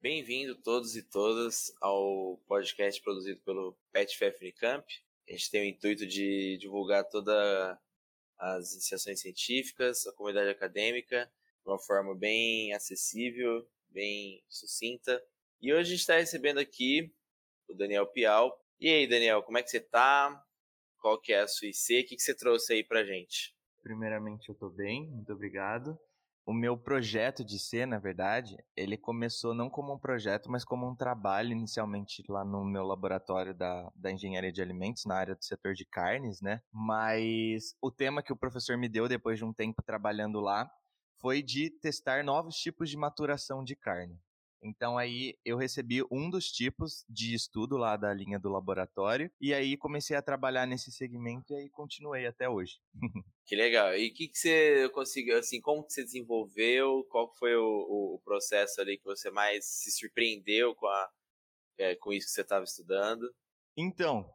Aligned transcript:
Bem-vindo 0.00 0.54
todos 0.54 0.94
e 0.94 1.02
todas 1.02 1.74
ao 1.80 2.38
podcast 2.46 3.02
produzido 3.02 3.40
pelo 3.40 3.76
PetFF 3.90 4.38
Unicamp. 4.40 4.86
A 5.28 5.32
gente 5.32 5.50
tem 5.50 5.60
o 5.60 5.64
intuito 5.64 6.06
de 6.06 6.56
divulgar 6.56 7.02
todas 7.08 7.76
as 8.38 8.74
iniciações 8.74 9.18
científicas, 9.20 10.06
a 10.06 10.12
comunidade 10.12 10.50
acadêmica, 10.50 11.28
de 11.64 11.68
uma 11.68 11.80
forma 11.80 12.14
bem 12.14 12.72
acessível, 12.74 13.68
bem 13.90 14.40
sucinta. 14.48 15.20
E 15.60 15.72
hoje 15.72 15.80
a 15.80 15.90
gente 15.90 16.00
está 16.00 16.16
recebendo 16.16 16.58
aqui 16.58 17.12
o 17.68 17.74
Daniel 17.74 18.06
Pial. 18.06 18.56
E 18.78 18.88
aí, 18.88 19.04
Daniel, 19.04 19.42
como 19.42 19.58
é 19.58 19.64
que 19.64 19.70
você 19.70 19.78
está? 19.78 20.46
Qual 21.00 21.20
que 21.20 21.32
é 21.32 21.40
a 21.40 21.48
sua 21.48 21.66
IC? 21.66 22.02
O 22.02 22.06
que, 22.06 22.14
que 22.14 22.22
você 22.22 22.36
trouxe 22.36 22.72
aí 22.72 22.84
pra 22.84 23.02
gente? 23.02 23.52
Primeiramente, 23.82 24.48
eu 24.48 24.52
estou 24.52 24.70
bem, 24.70 25.08
muito 25.08 25.32
obrigado 25.32 25.98
o 26.48 26.54
meu 26.54 26.78
projeto 26.78 27.44
de 27.44 27.58
ser, 27.58 27.86
na 27.86 27.98
verdade, 27.98 28.56
ele 28.74 28.96
começou 28.96 29.52
não 29.52 29.68
como 29.68 29.92
um 29.92 29.98
projeto, 29.98 30.50
mas 30.50 30.64
como 30.64 30.88
um 30.88 30.96
trabalho 30.96 31.52
inicialmente 31.52 32.24
lá 32.26 32.42
no 32.42 32.64
meu 32.64 32.86
laboratório 32.86 33.52
da, 33.52 33.92
da 33.94 34.10
engenharia 34.10 34.50
de 34.50 34.62
alimentos, 34.62 35.04
na 35.04 35.14
área 35.14 35.34
do 35.34 35.44
setor 35.44 35.74
de 35.74 35.84
carnes, 35.84 36.40
né? 36.40 36.62
Mas 36.72 37.76
o 37.82 37.90
tema 37.90 38.22
que 38.22 38.32
o 38.32 38.36
professor 38.36 38.78
me 38.78 38.88
deu 38.88 39.06
depois 39.06 39.38
de 39.38 39.44
um 39.44 39.52
tempo 39.52 39.82
trabalhando 39.82 40.40
lá 40.40 40.70
foi 41.20 41.42
de 41.42 41.68
testar 41.68 42.24
novos 42.24 42.56
tipos 42.56 42.88
de 42.88 42.96
maturação 42.96 43.62
de 43.62 43.76
carne. 43.76 44.18
Então 44.62 44.98
aí 44.98 45.36
eu 45.44 45.56
recebi 45.56 46.02
um 46.10 46.28
dos 46.28 46.46
tipos 46.46 47.04
de 47.08 47.34
estudo 47.34 47.76
lá 47.76 47.96
da 47.96 48.12
linha 48.12 48.38
do 48.38 48.48
laboratório 48.48 49.30
e 49.40 49.54
aí 49.54 49.76
comecei 49.76 50.16
a 50.16 50.22
trabalhar 50.22 50.66
nesse 50.66 50.90
segmento 50.90 51.52
e 51.52 51.56
aí 51.56 51.70
continuei 51.70 52.26
até 52.26 52.48
hoje. 52.48 52.80
que 53.46 53.54
legal. 53.54 53.94
E 53.94 54.08
o 54.08 54.14
que, 54.14 54.28
que 54.28 54.38
você 54.38 54.88
conseguiu, 54.90 55.38
assim, 55.38 55.60
como 55.60 55.84
que 55.84 55.92
você 55.92 56.02
desenvolveu? 56.02 57.04
Qual 57.10 57.32
foi 57.34 57.54
o, 57.56 58.14
o 58.14 58.20
processo 58.24 58.80
ali 58.80 58.98
que 58.98 59.04
você 59.04 59.30
mais 59.30 59.64
se 59.64 59.92
surpreendeu 59.92 60.74
com, 60.74 60.86
a, 60.86 61.10
é, 61.78 61.94
com 61.96 62.12
isso 62.12 62.26
que 62.26 62.32
você 62.32 62.42
estava 62.42 62.64
estudando? 62.64 63.32
Então, 63.76 64.28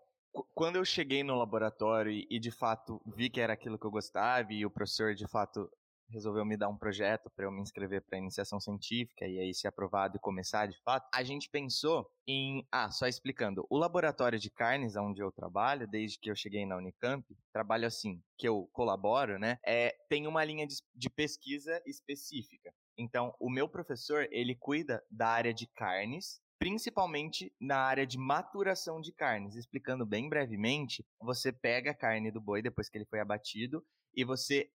quando 0.53 0.77
eu 0.77 0.85
cheguei 0.85 1.23
no 1.23 1.35
laboratório 1.35 2.11
e, 2.11 2.25
e, 2.29 2.39
de 2.39 2.49
fato 2.49 3.01
vi 3.15 3.29
que 3.29 3.39
era 3.39 3.53
aquilo 3.53 3.77
que 3.77 3.85
eu 3.85 3.91
gostava 3.91 4.51
e 4.51 4.65
o 4.65 4.71
professor 4.71 5.13
de 5.13 5.27
fato 5.27 5.69
resolveu 6.13 6.45
me 6.45 6.55
dar 6.55 6.69
um 6.69 6.77
projeto 6.77 7.29
para 7.35 7.45
eu 7.45 7.51
me 7.51 7.61
inscrever 7.61 8.03
para 8.03 8.19
iniciação 8.19 8.59
científica 8.59 9.25
e 9.27 9.39
aí 9.39 9.53
ser 9.53 9.67
aprovado 9.67 10.15
e 10.15 10.19
começar 10.19 10.67
de 10.67 10.79
fato, 10.83 11.09
a 11.13 11.23
gente 11.23 11.49
pensou 11.49 12.07
em, 12.27 12.65
ah, 12.71 12.91
só 12.91 13.07
explicando, 13.07 13.65
o 13.69 13.77
laboratório 13.77 14.39
de 14.39 14.49
carnes 14.49 14.95
onde 14.95 15.21
eu 15.21 15.31
trabalho, 15.31 15.87
desde 15.87 16.19
que 16.19 16.29
eu 16.29 16.35
cheguei 16.35 16.65
na 16.65 16.77
Unicamp, 16.77 17.25
trabalho 17.51 17.87
assim, 17.87 18.21
que 18.37 18.47
eu 18.47 18.69
colaboro, 18.71 19.39
né, 19.39 19.57
é, 19.65 19.95
tem 20.07 20.27
uma 20.27 20.45
linha 20.45 20.67
de, 20.67 20.75
de 20.95 21.09
pesquisa 21.09 21.81
específica. 21.85 22.71
Então, 22.97 23.35
o 23.39 23.49
meu 23.49 23.67
professor, 23.67 24.27
ele 24.31 24.55
cuida 24.55 25.03
da 25.09 25.27
área 25.27 25.53
de 25.53 25.65
carnes, 25.67 26.39
principalmente 26.59 27.51
na 27.59 27.77
área 27.77 28.05
de 28.05 28.17
maturação 28.17 29.01
de 29.01 29.11
carnes. 29.11 29.55
Explicando 29.55 30.05
bem 30.05 30.29
brevemente, 30.29 31.03
você 31.19 31.51
pega 31.51 31.91
a 31.91 31.95
carne 31.95 32.31
do 32.31 32.39
boi 32.39 32.61
depois 32.61 32.87
que 32.87 32.97
ele 32.97 33.05
foi 33.05 33.19
abatido 33.19 33.83
e 34.15 34.23
você 34.23 34.69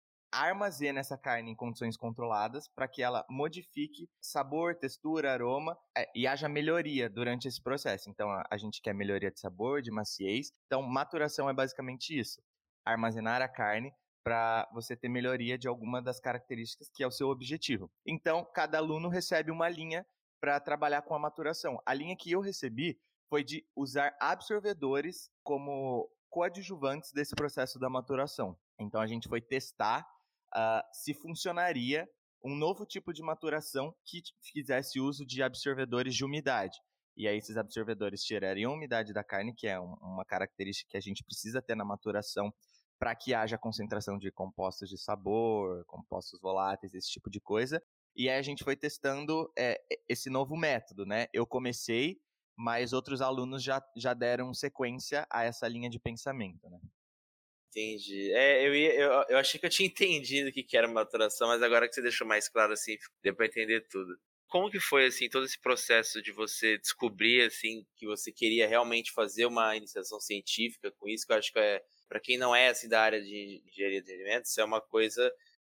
armazena 0.42 1.00
essa 1.00 1.18
carne 1.18 1.52
em 1.52 1.56
condições 1.56 1.98
controladas 1.98 2.68
para 2.68 2.88
que 2.88 3.02
ela 3.02 3.26
modifique 3.30 4.10
sabor, 4.22 4.76
textura, 4.76 5.32
aroma 5.34 5.78
é, 5.98 6.10
e 6.16 6.28
haja 6.28 6.50
melhoria 6.50 7.10
durante 7.10 7.48
esse 7.48 7.62
processo. 7.62 8.10
Então, 8.10 8.30
a, 8.30 8.44
a 8.50 8.58
gente 8.58 8.82
quer 8.82 8.94
melhoria 8.94 9.32
de 9.32 9.40
sabor, 9.40 9.82
de 9.82 9.92
maciez. 9.92 10.52
Então, 10.66 10.82
maturação 10.82 11.50
é 11.50 11.54
basicamente 11.54 12.18
isso: 12.18 12.42
armazenar 12.86 13.42
a 13.42 13.48
carne 13.48 13.94
para 14.24 14.68
você 14.74 14.96
ter 14.96 15.08
melhoria 15.08 15.58
de 15.58 15.68
alguma 15.68 16.02
das 16.02 16.20
características 16.20 16.90
que 16.94 17.04
é 17.04 17.08
o 17.08 17.12
seu 17.12 17.30
objetivo. 17.30 17.92
Então, 18.06 18.44
cada 18.54 18.80
aluno 18.80 19.08
recebe 19.08 19.52
uma 19.52 19.70
linha 19.70 20.06
para 20.42 20.60
trabalhar 20.60 21.02
com 21.04 21.16
a 21.16 21.20
maturação. 21.20 21.80
A 21.86 21.94
linha 21.94 22.16
que 22.16 22.32
eu 22.32 22.42
recebi 22.42 23.00
foi 23.30 23.44
de 23.44 23.66
usar 23.76 24.16
absorvedores 24.20 25.30
como 25.44 26.10
coadjuvantes 26.30 27.12
desse 27.14 27.34
processo 27.34 27.80
da 27.80 27.90
maturação. 27.90 28.58
Então 28.80 29.00
a 29.00 29.08
gente 29.08 29.28
foi 29.28 29.40
testar 29.40 30.06
uh, 30.56 30.82
se 30.94 31.14
funcionaria 31.14 32.08
um 32.44 32.56
novo 32.56 32.86
tipo 32.86 33.12
de 33.12 33.22
maturação 33.24 33.94
que 34.06 34.22
fizesse 34.54 35.00
uso 35.00 35.26
de 35.26 35.42
absorvedores 35.42 36.16
de 36.16 36.24
umidade. 36.24 36.78
E 37.18 37.28
aí 37.28 37.38
esses 37.38 37.58
absorvedores 37.58 38.24
tirariam 38.24 38.72
a 38.72 38.76
umidade 38.76 39.14
da 39.14 39.24
carne, 39.24 39.54
que 39.54 39.68
é 39.68 39.80
um, 39.80 39.94
uma 40.02 40.26
característica 40.26 40.92
que 40.92 40.98
a 40.98 41.02
gente 41.02 41.24
precisa 41.24 41.62
ter 41.62 41.76
na 41.76 41.86
maturação 41.86 42.54
para 43.00 43.16
que 43.16 43.34
haja 43.34 43.58
concentração 43.58 44.18
de 44.18 44.32
compostos 44.32 44.90
de 44.90 44.98
sabor, 44.98 45.84
compostos 45.86 46.40
voláteis, 46.40 46.94
esse 46.94 47.10
tipo 47.10 47.30
de 47.30 47.40
coisa. 47.42 47.82
E 48.16 48.30
aí 48.30 48.38
a 48.38 48.42
gente 48.42 48.64
foi 48.64 48.76
testando 48.76 49.52
é, 49.58 49.82
esse 50.08 50.30
novo 50.30 50.56
método, 50.56 51.06
né? 51.06 51.28
Eu 51.34 51.46
comecei, 51.46 52.18
mas 52.56 52.94
outros 52.94 53.22
alunos 53.22 53.62
já, 53.64 53.82
já 53.98 54.14
deram 54.14 54.54
sequência 54.54 55.28
a 55.30 55.44
essa 55.44 55.68
linha 55.68 55.90
de 55.90 56.00
pensamento, 56.00 56.70
né? 56.70 56.80
Entendi. 57.76 58.32
É, 58.32 58.66
eu, 58.66 58.74
ia, 58.74 58.94
eu, 58.94 59.12
eu 59.30 59.38
achei 59.38 59.60
que 59.60 59.66
eu 59.66 59.70
tinha 59.70 59.88
entendido 59.90 60.50
o 60.50 60.54
que, 60.54 60.64
que 60.64 60.78
era 60.78 60.88
maturação, 60.88 61.50
mas 61.50 61.62
agora 61.62 61.88
que 61.88 61.94
você 61.96 62.02
deixou 62.02 62.26
mais 62.26 62.48
claro 62.48 62.72
assim, 62.72 62.98
deu 63.22 63.36
para 63.36 63.48
entender 63.48 63.82
tudo. 63.90 64.18
Como 64.48 64.70
que 64.72 64.80
foi 64.80 65.08
assim 65.08 65.28
todo 65.28 65.46
esse 65.46 65.60
processo 65.60 66.22
de 66.22 66.32
você 66.32 66.78
descobrir 66.78 67.46
assim 67.46 67.86
que 67.98 68.06
você 68.06 68.32
queria 68.32 68.68
realmente 68.68 69.12
fazer 69.12 69.46
uma 69.46 69.76
iniciação 69.76 70.22
científica 70.22 70.90
com 70.92 71.10
isso? 71.10 71.26
Que 71.28 71.34
eu 71.34 71.38
acho 71.38 71.52
que 71.52 71.60
é 71.60 71.84
para 72.08 72.20
quem 72.20 72.38
não 72.38 72.56
é 72.56 72.70
assim 72.70 72.88
da 72.88 73.02
área 73.02 73.22
de 73.22 73.62
engenharia 73.68 74.02
de 74.02 74.14
alimentos, 74.14 74.58
é 74.58 74.64
uma 74.64 74.80
coisa 74.80 75.30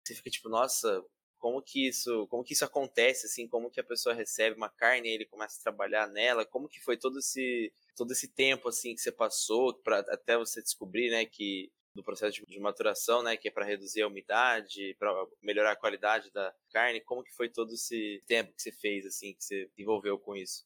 você 0.04 0.14
fica 0.14 0.30
tipo, 0.30 0.48
nossa, 0.48 1.02
como 1.38 1.60
que 1.62 1.88
isso, 1.88 2.26
como 2.28 2.44
que 2.44 2.52
isso 2.52 2.64
acontece 2.64 3.26
assim, 3.26 3.48
como 3.48 3.70
que 3.70 3.80
a 3.80 3.84
pessoa 3.84 4.14
recebe 4.14 4.56
uma 4.56 4.68
carne 4.68 5.08
e 5.08 5.12
ele 5.12 5.26
começa 5.26 5.58
a 5.58 5.62
trabalhar 5.62 6.06
nela? 6.08 6.44
Como 6.46 6.68
que 6.68 6.80
foi 6.80 6.96
todo 6.96 7.18
esse 7.18 7.72
todo 7.96 8.12
esse 8.12 8.28
tempo 8.28 8.68
assim 8.68 8.94
que 8.94 9.00
você 9.00 9.10
passou 9.10 9.74
para 9.74 10.00
até 10.00 10.36
você 10.36 10.62
descobrir, 10.62 11.10
né, 11.10 11.24
que 11.26 11.70
do 11.94 12.02
processo 12.02 12.44
de 12.46 12.60
maturação, 12.60 13.22
né, 13.22 13.36
que 13.36 13.48
é 13.48 13.50
para 13.50 13.64
reduzir 13.64 14.02
a 14.02 14.06
umidade, 14.06 14.94
para 14.98 15.12
melhorar 15.42 15.72
a 15.72 15.76
qualidade 15.76 16.30
da 16.30 16.54
carne. 16.70 17.00
Como 17.00 17.22
que 17.22 17.34
foi 17.34 17.48
todo 17.48 17.72
esse 17.72 18.22
tempo 18.26 18.52
que 18.54 18.62
você 18.62 18.72
fez, 18.72 19.06
assim, 19.06 19.34
que 19.34 19.42
você 19.42 19.70
envolveu 19.76 20.18
com 20.18 20.36
isso? 20.36 20.64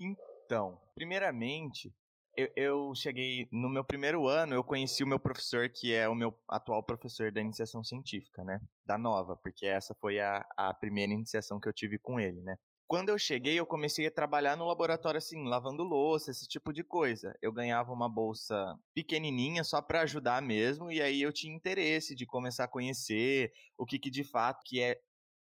Então, 0.00 0.80
primeiramente, 0.94 1.92
eu, 2.36 2.52
eu, 2.54 2.94
cheguei 2.94 3.48
no 3.50 3.68
meu 3.68 3.84
primeiro 3.84 4.28
ano, 4.28 4.54
eu 4.54 4.62
conheci 4.62 5.02
o 5.02 5.06
meu 5.06 5.18
professor, 5.18 5.68
que 5.68 5.92
é 5.92 6.08
o 6.08 6.14
meu 6.14 6.32
atual 6.48 6.82
professor 6.84 7.32
da 7.32 7.40
iniciação 7.40 7.82
científica, 7.82 8.44
né? 8.44 8.60
Da 8.86 8.96
nova, 8.96 9.36
porque 9.36 9.66
essa 9.66 9.92
foi 10.00 10.20
a, 10.20 10.46
a 10.56 10.72
primeira 10.72 11.12
iniciação 11.12 11.58
que 11.58 11.68
eu 11.68 11.72
tive 11.72 11.98
com 11.98 12.20
ele, 12.20 12.40
né? 12.40 12.56
Quando 12.88 13.10
eu 13.10 13.18
cheguei, 13.18 13.60
eu 13.60 13.66
comecei 13.66 14.06
a 14.06 14.10
trabalhar 14.10 14.56
no 14.56 14.66
laboratório 14.66 15.18
assim, 15.18 15.46
lavando 15.46 15.84
louça, 15.84 16.30
esse 16.30 16.48
tipo 16.48 16.72
de 16.72 16.82
coisa. 16.82 17.36
Eu 17.42 17.52
ganhava 17.52 17.92
uma 17.92 18.08
bolsa 18.08 18.74
pequenininha 18.94 19.62
só 19.62 19.82
para 19.82 20.00
ajudar 20.00 20.40
mesmo, 20.40 20.90
e 20.90 21.02
aí 21.02 21.20
eu 21.20 21.30
tinha 21.30 21.54
interesse 21.54 22.14
de 22.14 22.24
começar 22.24 22.64
a 22.64 22.68
conhecer 22.68 23.52
o 23.76 23.84
que, 23.84 23.98
que 23.98 24.10
de 24.10 24.24
fato 24.24 24.62
que 24.64 24.80
é 24.80 24.98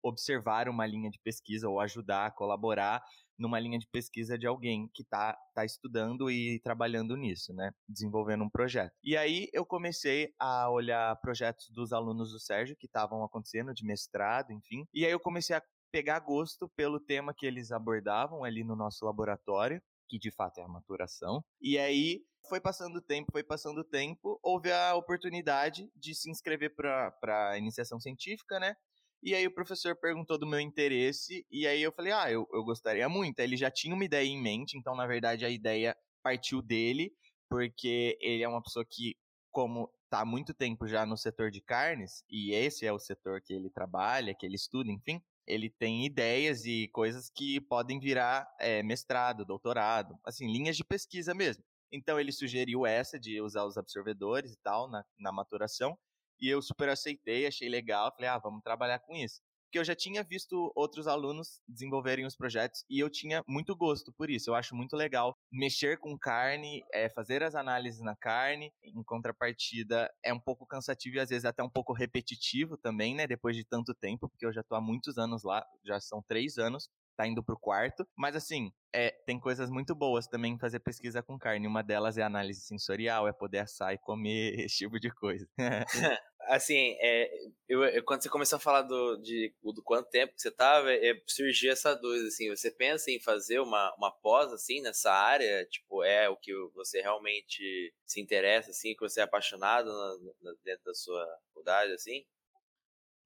observar 0.03 0.69
uma 0.69 0.85
linha 0.85 1.09
de 1.09 1.17
pesquisa 1.17 1.67
ou 1.67 1.79
ajudar, 1.79 2.35
colaborar 2.35 3.03
numa 3.39 3.59
linha 3.59 3.79
de 3.79 3.87
pesquisa 3.87 4.37
de 4.37 4.45
alguém 4.45 4.87
que 4.93 5.01
está 5.01 5.35
tá 5.55 5.65
estudando 5.65 6.29
e 6.29 6.59
trabalhando 6.59 7.17
nisso, 7.17 7.51
né? 7.55 7.71
Desenvolvendo 7.89 8.43
um 8.43 8.49
projeto. 8.51 8.93
E 9.03 9.17
aí 9.17 9.49
eu 9.51 9.65
comecei 9.65 10.31
a 10.39 10.69
olhar 10.69 11.15
projetos 11.21 11.71
dos 11.71 11.91
alunos 11.91 12.31
do 12.31 12.39
Sérgio 12.39 12.77
que 12.77 12.85
estavam 12.85 13.23
acontecendo, 13.23 13.73
de 13.73 13.83
mestrado, 13.83 14.51
enfim. 14.51 14.85
E 14.93 15.05
aí 15.05 15.11
eu 15.11 15.19
comecei 15.19 15.55
a 15.55 15.63
pegar 15.91 16.19
gosto 16.19 16.69
pelo 16.69 16.99
tema 16.99 17.33
que 17.33 17.45
eles 17.45 17.71
abordavam 17.71 18.43
ali 18.43 18.63
no 18.63 18.75
nosso 18.75 19.05
laboratório, 19.05 19.81
que 20.07 20.17
de 20.17 20.31
fato 20.31 20.59
é 20.59 20.63
a 20.63 20.67
maturação. 20.67 21.43
E 21.61 21.77
aí 21.77 22.23
foi 22.47 22.59
passando 22.59 22.97
o 22.97 23.01
tempo, 23.01 23.31
foi 23.31 23.43
passando 23.43 23.79
o 23.79 23.83
tempo, 23.83 24.39
houve 24.41 24.71
a 24.71 24.95
oportunidade 24.95 25.89
de 25.95 26.15
se 26.15 26.29
inscrever 26.29 26.73
para 26.75 27.49
a 27.49 27.57
iniciação 27.57 27.99
científica, 27.99 28.59
né? 28.59 28.75
E 29.23 29.35
aí 29.35 29.45
o 29.45 29.53
professor 29.53 29.95
perguntou 29.95 30.37
do 30.37 30.47
meu 30.47 30.59
interesse, 30.59 31.45
e 31.51 31.67
aí 31.67 31.81
eu 31.81 31.91
falei, 31.91 32.11
ah, 32.11 32.31
eu, 32.31 32.47
eu 32.51 32.63
gostaria 32.63 33.07
muito. 33.07 33.39
Ele 33.39 33.55
já 33.55 33.69
tinha 33.69 33.93
uma 33.93 34.03
ideia 34.03 34.25
em 34.25 34.41
mente, 34.41 34.77
então 34.77 34.95
na 34.95 35.05
verdade 35.05 35.45
a 35.45 35.49
ideia 35.49 35.95
partiu 36.23 36.61
dele, 36.61 37.13
porque 37.47 38.17
ele 38.19 38.41
é 38.41 38.47
uma 38.47 38.63
pessoa 38.63 38.83
que, 38.89 39.15
como 39.51 39.91
está 40.05 40.21
há 40.21 40.25
muito 40.25 40.53
tempo 40.53 40.87
já 40.87 41.05
no 41.05 41.15
setor 41.15 41.51
de 41.51 41.61
carnes, 41.61 42.23
e 42.29 42.51
esse 42.53 42.85
é 42.85 42.91
o 42.91 42.99
setor 42.99 43.41
que 43.41 43.53
ele 43.53 43.69
trabalha, 43.69 44.33
que 44.33 44.45
ele 44.45 44.55
estuda, 44.55 44.91
enfim, 44.91 45.21
ele 45.47 45.69
tem 45.69 46.05
ideias 46.05 46.65
e 46.65 46.87
coisas 46.89 47.29
que 47.29 47.59
podem 47.61 47.99
virar 47.99 48.47
é, 48.59 48.81
mestrado, 48.83 49.45
doutorado, 49.45 50.17
assim, 50.25 50.51
linhas 50.51 50.77
de 50.77 50.83
pesquisa 50.83 51.33
mesmo. 51.33 51.63
Então 51.91 52.19
ele 52.19 52.31
sugeriu 52.31 52.85
essa 52.85 53.19
de 53.19 53.41
usar 53.41 53.65
os 53.65 53.77
absorvedores 53.77 54.53
e 54.53 54.57
tal 54.63 54.89
na, 54.89 55.03
na 55.19 55.31
maturação, 55.31 55.97
e 56.39 56.47
eu 56.49 56.61
super 56.61 56.89
aceitei, 56.89 57.45
achei 57.45 57.69
legal, 57.69 58.11
falei, 58.15 58.29
ah, 58.29 58.39
vamos 58.39 58.63
trabalhar 58.63 58.99
com 58.99 59.15
isso 59.15 59.41
porque 59.71 59.79
eu 59.79 59.85
já 59.85 59.95
tinha 59.95 60.21
visto 60.21 60.69
outros 60.75 61.07
alunos 61.07 61.61
desenvolverem 61.65 62.25
os 62.25 62.35
projetos 62.35 62.83
e 62.89 62.99
eu 62.99 63.09
tinha 63.09 63.41
muito 63.47 63.73
gosto 63.73 64.11
por 64.11 64.29
isso. 64.29 64.49
Eu 64.49 64.55
acho 64.55 64.75
muito 64.75 64.97
legal 64.97 65.33
mexer 65.49 65.97
com 65.97 66.19
carne, 66.19 66.83
é, 66.93 67.09
fazer 67.09 67.41
as 67.41 67.55
análises 67.55 68.01
na 68.01 68.13
carne. 68.13 68.69
Em 68.83 69.01
contrapartida, 69.01 70.11
é 70.25 70.33
um 70.33 70.39
pouco 70.41 70.67
cansativo 70.67 71.15
e 71.15 71.19
às 71.21 71.29
vezes 71.29 71.45
até 71.45 71.63
um 71.63 71.69
pouco 71.69 71.93
repetitivo 71.93 72.75
também, 72.75 73.15
né? 73.15 73.25
Depois 73.25 73.55
de 73.55 73.63
tanto 73.63 73.95
tempo, 73.95 74.27
porque 74.27 74.45
eu 74.45 74.51
já 74.51 74.59
estou 74.59 74.77
há 74.77 74.81
muitos 74.81 75.17
anos 75.17 75.41
lá, 75.41 75.65
já 75.85 76.01
são 76.01 76.21
três 76.27 76.57
anos. 76.57 76.89
tá 77.15 77.25
indo 77.25 77.41
pro 77.41 77.57
quarto. 77.57 78.05
Mas 78.17 78.35
assim, 78.35 78.71
é, 78.93 79.11
tem 79.25 79.39
coisas 79.39 79.69
muito 79.69 79.95
boas 79.95 80.27
também 80.27 80.53
em 80.55 80.59
fazer 80.59 80.81
pesquisa 80.81 81.23
com 81.23 81.37
carne. 81.39 81.65
Uma 81.65 81.81
delas 81.81 82.17
é 82.17 82.23
análise 82.23 82.61
sensorial, 82.61 83.25
é 83.25 83.31
poder 83.31 83.59
assar 83.59 83.93
e 83.93 83.97
comer, 83.97 84.53
esse 84.67 84.79
tipo 84.79 84.99
de 84.99 85.09
coisa. 85.13 85.47
assim, 86.47 86.95
é, 86.99 87.31
eu, 87.67 87.83
eu, 87.83 88.03
quando 88.03 88.21
você 88.21 88.29
começou 88.29 88.57
a 88.57 88.59
falar 88.59 88.81
do, 88.83 89.17
de, 89.17 89.53
do 89.63 89.81
quanto 89.83 90.09
tempo 90.09 90.33
que 90.33 90.41
você 90.41 90.51
tava, 90.51 90.91
é, 90.93 91.21
surgiu 91.27 91.71
essa 91.71 91.95
dúvida, 91.95 92.27
assim, 92.27 92.49
você 92.49 92.69
pensa 92.71 93.11
em 93.11 93.19
fazer 93.19 93.59
uma, 93.59 93.93
uma 93.95 94.11
pós, 94.11 94.51
assim, 94.51 94.81
nessa 94.81 95.11
área? 95.11 95.65
Tipo, 95.65 96.03
é 96.03 96.29
o 96.29 96.37
que 96.37 96.53
você 96.73 97.01
realmente 97.01 97.93
se 98.05 98.21
interessa, 98.21 98.71
assim, 98.71 98.93
que 98.93 99.01
você 99.01 99.21
é 99.21 99.23
apaixonado 99.23 99.91
na, 99.91 100.17
na, 100.41 100.57
dentro 100.63 100.85
da 100.85 100.93
sua 100.93 101.25
faculdade, 101.47 101.93
assim? 101.93 102.25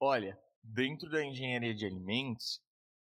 Olha, 0.00 0.38
dentro 0.62 1.08
da 1.10 1.24
engenharia 1.24 1.74
de 1.74 1.86
alimentos, 1.86 2.60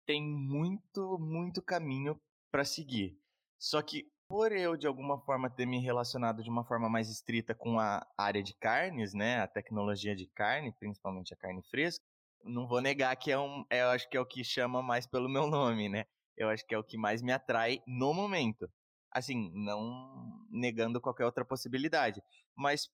tem 0.06 0.22
muito, 0.22 1.18
muito 1.18 1.62
caminho 1.62 2.20
para 2.50 2.64
seguir. 2.64 3.18
Só 3.58 3.80
que 3.82 4.06
por 4.28 4.52
eu 4.52 4.76
de 4.76 4.86
alguma 4.86 5.20
forma 5.20 5.50
ter 5.50 5.66
me 5.66 5.78
relacionado 5.80 6.42
de 6.42 6.50
uma 6.50 6.64
forma 6.64 6.88
mais 6.88 7.10
estrita 7.10 7.54
com 7.54 7.78
a 7.78 8.06
área 8.16 8.42
de 8.42 8.54
carnes, 8.54 9.14
né, 9.14 9.40
a 9.40 9.48
tecnologia 9.48 10.14
de 10.14 10.26
carne, 10.26 10.72
principalmente 10.72 11.34
a 11.34 11.36
carne 11.36 11.62
fresca, 11.62 12.04
não 12.44 12.66
vou 12.66 12.80
negar 12.80 13.14
que 13.16 13.30
é 13.30 13.38
um, 13.38 13.64
é, 13.70 13.82
eu 13.82 13.88
acho 13.88 14.08
que 14.08 14.16
é 14.16 14.20
o 14.20 14.26
que 14.26 14.44
chama 14.44 14.82
mais 14.82 15.06
pelo 15.06 15.28
meu 15.28 15.46
nome, 15.46 15.88
né? 15.88 16.04
Eu 16.36 16.48
acho 16.48 16.66
que 16.66 16.74
é 16.74 16.78
o 16.78 16.84
que 16.84 16.98
mais 16.98 17.22
me 17.22 17.32
atrai 17.32 17.80
no 17.86 18.12
momento. 18.12 18.70
Assim, 19.10 19.50
não 19.54 20.44
negando 20.50 21.00
qualquer 21.00 21.24
outra 21.24 21.44
possibilidade, 21.44 22.20
mas 22.56 22.90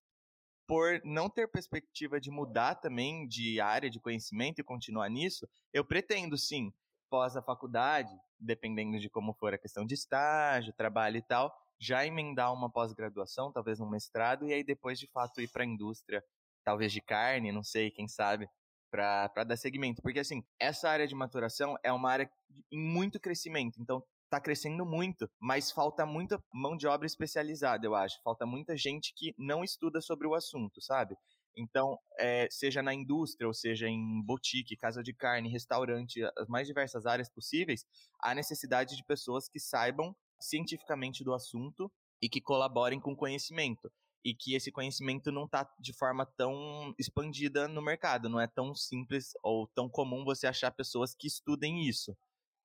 por 0.66 1.00
não 1.04 1.28
ter 1.28 1.48
perspectiva 1.48 2.20
de 2.20 2.30
mudar 2.30 2.76
também 2.76 3.26
de 3.26 3.60
área 3.60 3.90
de 3.90 3.98
conhecimento 3.98 4.60
e 4.60 4.64
continuar 4.64 5.08
nisso, 5.08 5.48
eu 5.72 5.84
pretendo 5.84 6.38
sim 6.38 6.72
pós 7.10 7.36
a 7.36 7.42
faculdade, 7.42 8.10
dependendo 8.38 8.98
de 8.98 9.10
como 9.10 9.34
for 9.34 9.52
a 9.52 9.58
questão 9.58 9.84
de 9.84 9.94
estágio, 9.94 10.72
trabalho 10.72 11.16
e 11.16 11.22
tal, 11.22 11.52
já 11.78 12.06
emendar 12.06 12.52
uma 12.52 12.70
pós-graduação, 12.70 13.52
talvez 13.52 13.80
um 13.80 13.88
mestrado, 13.88 14.46
e 14.46 14.52
aí 14.52 14.62
depois 14.62 14.98
de 14.98 15.06
fato 15.08 15.40
ir 15.40 15.48
para 15.48 15.64
a 15.64 15.66
indústria, 15.66 16.22
talvez 16.64 16.92
de 16.92 17.00
carne, 17.00 17.52
não 17.52 17.64
sei, 17.64 17.90
quem 17.90 18.06
sabe, 18.06 18.48
para 18.90 19.44
dar 19.44 19.56
segmento. 19.56 20.00
Porque 20.02 20.20
assim, 20.20 20.44
essa 20.58 20.88
área 20.88 21.06
de 21.06 21.14
maturação 21.14 21.76
é 21.82 21.92
uma 21.92 22.10
área 22.10 22.30
em 22.70 22.78
muito 22.78 23.18
crescimento, 23.18 23.80
então 23.80 24.02
está 24.24 24.40
crescendo 24.40 24.86
muito, 24.86 25.28
mas 25.40 25.72
falta 25.72 26.06
muita 26.06 26.40
mão 26.54 26.76
de 26.76 26.86
obra 26.86 27.06
especializada, 27.06 27.84
eu 27.84 27.96
acho. 27.96 28.20
Falta 28.22 28.46
muita 28.46 28.76
gente 28.76 29.12
que 29.16 29.34
não 29.36 29.64
estuda 29.64 30.00
sobre 30.00 30.26
o 30.26 30.34
assunto, 30.34 30.80
sabe? 30.80 31.16
Então, 31.56 31.98
é, 32.18 32.48
seja 32.50 32.82
na 32.82 32.94
indústria, 32.94 33.46
ou 33.46 33.54
seja 33.54 33.88
em 33.88 34.22
boutique, 34.22 34.76
casa 34.76 35.02
de 35.02 35.12
carne, 35.12 35.50
restaurante, 35.50 36.22
as 36.38 36.48
mais 36.48 36.66
diversas 36.66 37.06
áreas 37.06 37.28
possíveis, 37.28 37.84
há 38.20 38.34
necessidade 38.34 38.96
de 38.96 39.04
pessoas 39.04 39.48
que 39.48 39.58
saibam 39.58 40.14
cientificamente 40.40 41.22
do 41.24 41.34
assunto 41.34 41.90
e 42.22 42.28
que 42.28 42.40
colaborem 42.40 43.00
com 43.00 43.16
conhecimento. 43.16 43.90
E 44.22 44.34
que 44.34 44.54
esse 44.54 44.70
conhecimento 44.70 45.32
não 45.32 45.44
está 45.44 45.68
de 45.80 45.94
forma 45.94 46.26
tão 46.26 46.94
expandida 46.98 47.66
no 47.66 47.80
mercado, 47.80 48.28
não 48.28 48.38
é 48.38 48.46
tão 48.46 48.74
simples 48.74 49.32
ou 49.42 49.66
tão 49.68 49.88
comum 49.88 50.24
você 50.24 50.46
achar 50.46 50.70
pessoas 50.70 51.14
que 51.14 51.26
estudem 51.26 51.88
isso 51.88 52.14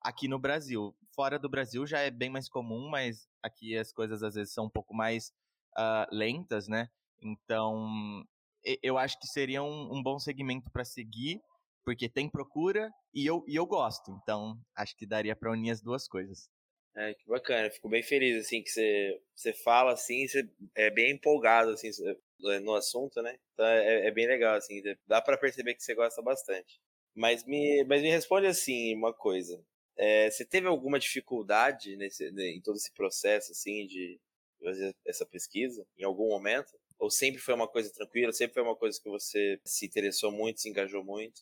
aqui 0.06 0.28
no 0.28 0.38
Brasil. 0.38 0.96
Fora 1.16 1.40
do 1.40 1.50
Brasil 1.50 1.86
já 1.88 2.00
é 2.00 2.12
bem 2.12 2.30
mais 2.30 2.48
comum, 2.48 2.88
mas 2.90 3.28
aqui 3.42 3.76
as 3.76 3.92
coisas 3.92 4.22
às 4.22 4.36
vezes 4.36 4.54
são 4.54 4.66
um 4.66 4.70
pouco 4.70 4.94
mais 4.94 5.34
uh, 5.78 6.06
lentas, 6.12 6.68
né? 6.68 6.90
Então, 7.22 8.24
eu 8.82 8.98
acho 8.98 9.20
que 9.20 9.28
seria 9.28 9.62
um, 9.64 9.96
um 9.96 10.04
bom 10.04 10.18
segmento 10.20 10.72
para 10.72 10.84
seguir, 10.84 11.42
porque 11.84 12.10
tem 12.10 12.30
procura 12.30 12.92
e 13.14 13.26
eu, 13.26 13.44
e 13.48 13.56
eu 13.56 13.66
gosto. 13.66 14.12
Então, 14.22 14.60
acho 14.76 14.96
que 14.98 15.06
daria 15.06 15.36
para 15.36 15.52
unir 15.52 15.72
as 15.72 15.82
duas 15.82 16.08
coisas. 16.08 16.50
É, 16.96 17.14
que 17.14 17.28
bacana. 17.28 17.70
Fico 17.70 17.90
bem 17.90 18.02
feliz, 18.02 18.46
assim, 18.46 18.64
que 18.64 18.70
você, 18.70 19.22
você 19.36 19.54
fala, 19.54 19.94
assim, 19.94 20.28
você 20.28 20.50
é 20.74 20.90
bem 20.90 21.12
empolgado, 21.12 21.72
assim, 21.72 21.90
no 22.62 22.74
assunto, 22.74 23.22
né? 23.22 23.38
Então, 23.54 23.66
é, 23.66 24.08
é 24.08 24.12
bem 24.12 24.26
legal, 24.28 24.56
assim, 24.56 24.82
dá 25.06 25.22
para 25.22 25.38
perceber 25.38 25.76
que 25.76 25.84
você 25.84 25.94
gosta 25.94 26.22
bastante. 26.22 26.80
Mas 27.14 27.46
me, 27.46 27.84
mas 27.84 28.02
me 28.02 28.10
responde, 28.10 28.48
assim, 28.48 28.96
uma 28.96 29.14
coisa. 29.14 29.62
É, 29.98 30.30
você 30.30 30.46
teve 30.46 30.68
alguma 30.68 31.00
dificuldade 31.00 31.96
nesse, 31.98 32.28
em 32.28 32.62
todo 32.62 32.76
esse 32.78 32.92
processo, 32.94 33.52
assim, 33.52 33.86
de 33.88 34.20
fazer 34.64 34.96
essa 35.06 35.26
pesquisa, 35.26 35.86
em 35.98 36.04
algum 36.04 36.30
momento? 36.30 36.72
Ou 37.00 37.10
sempre 37.10 37.40
foi 37.40 37.54
uma 37.54 37.68
coisa 37.68 37.92
tranquila? 37.92 38.32
Sempre 38.32 38.56
foi 38.56 38.64
uma 38.64 38.76
coisa 38.76 39.00
que 39.02 39.10
você 39.10 39.60
se 39.66 39.86
interessou 39.86 40.32
muito, 40.32 40.62
se 40.62 40.70
engajou 40.70 41.04
muito? 41.04 41.42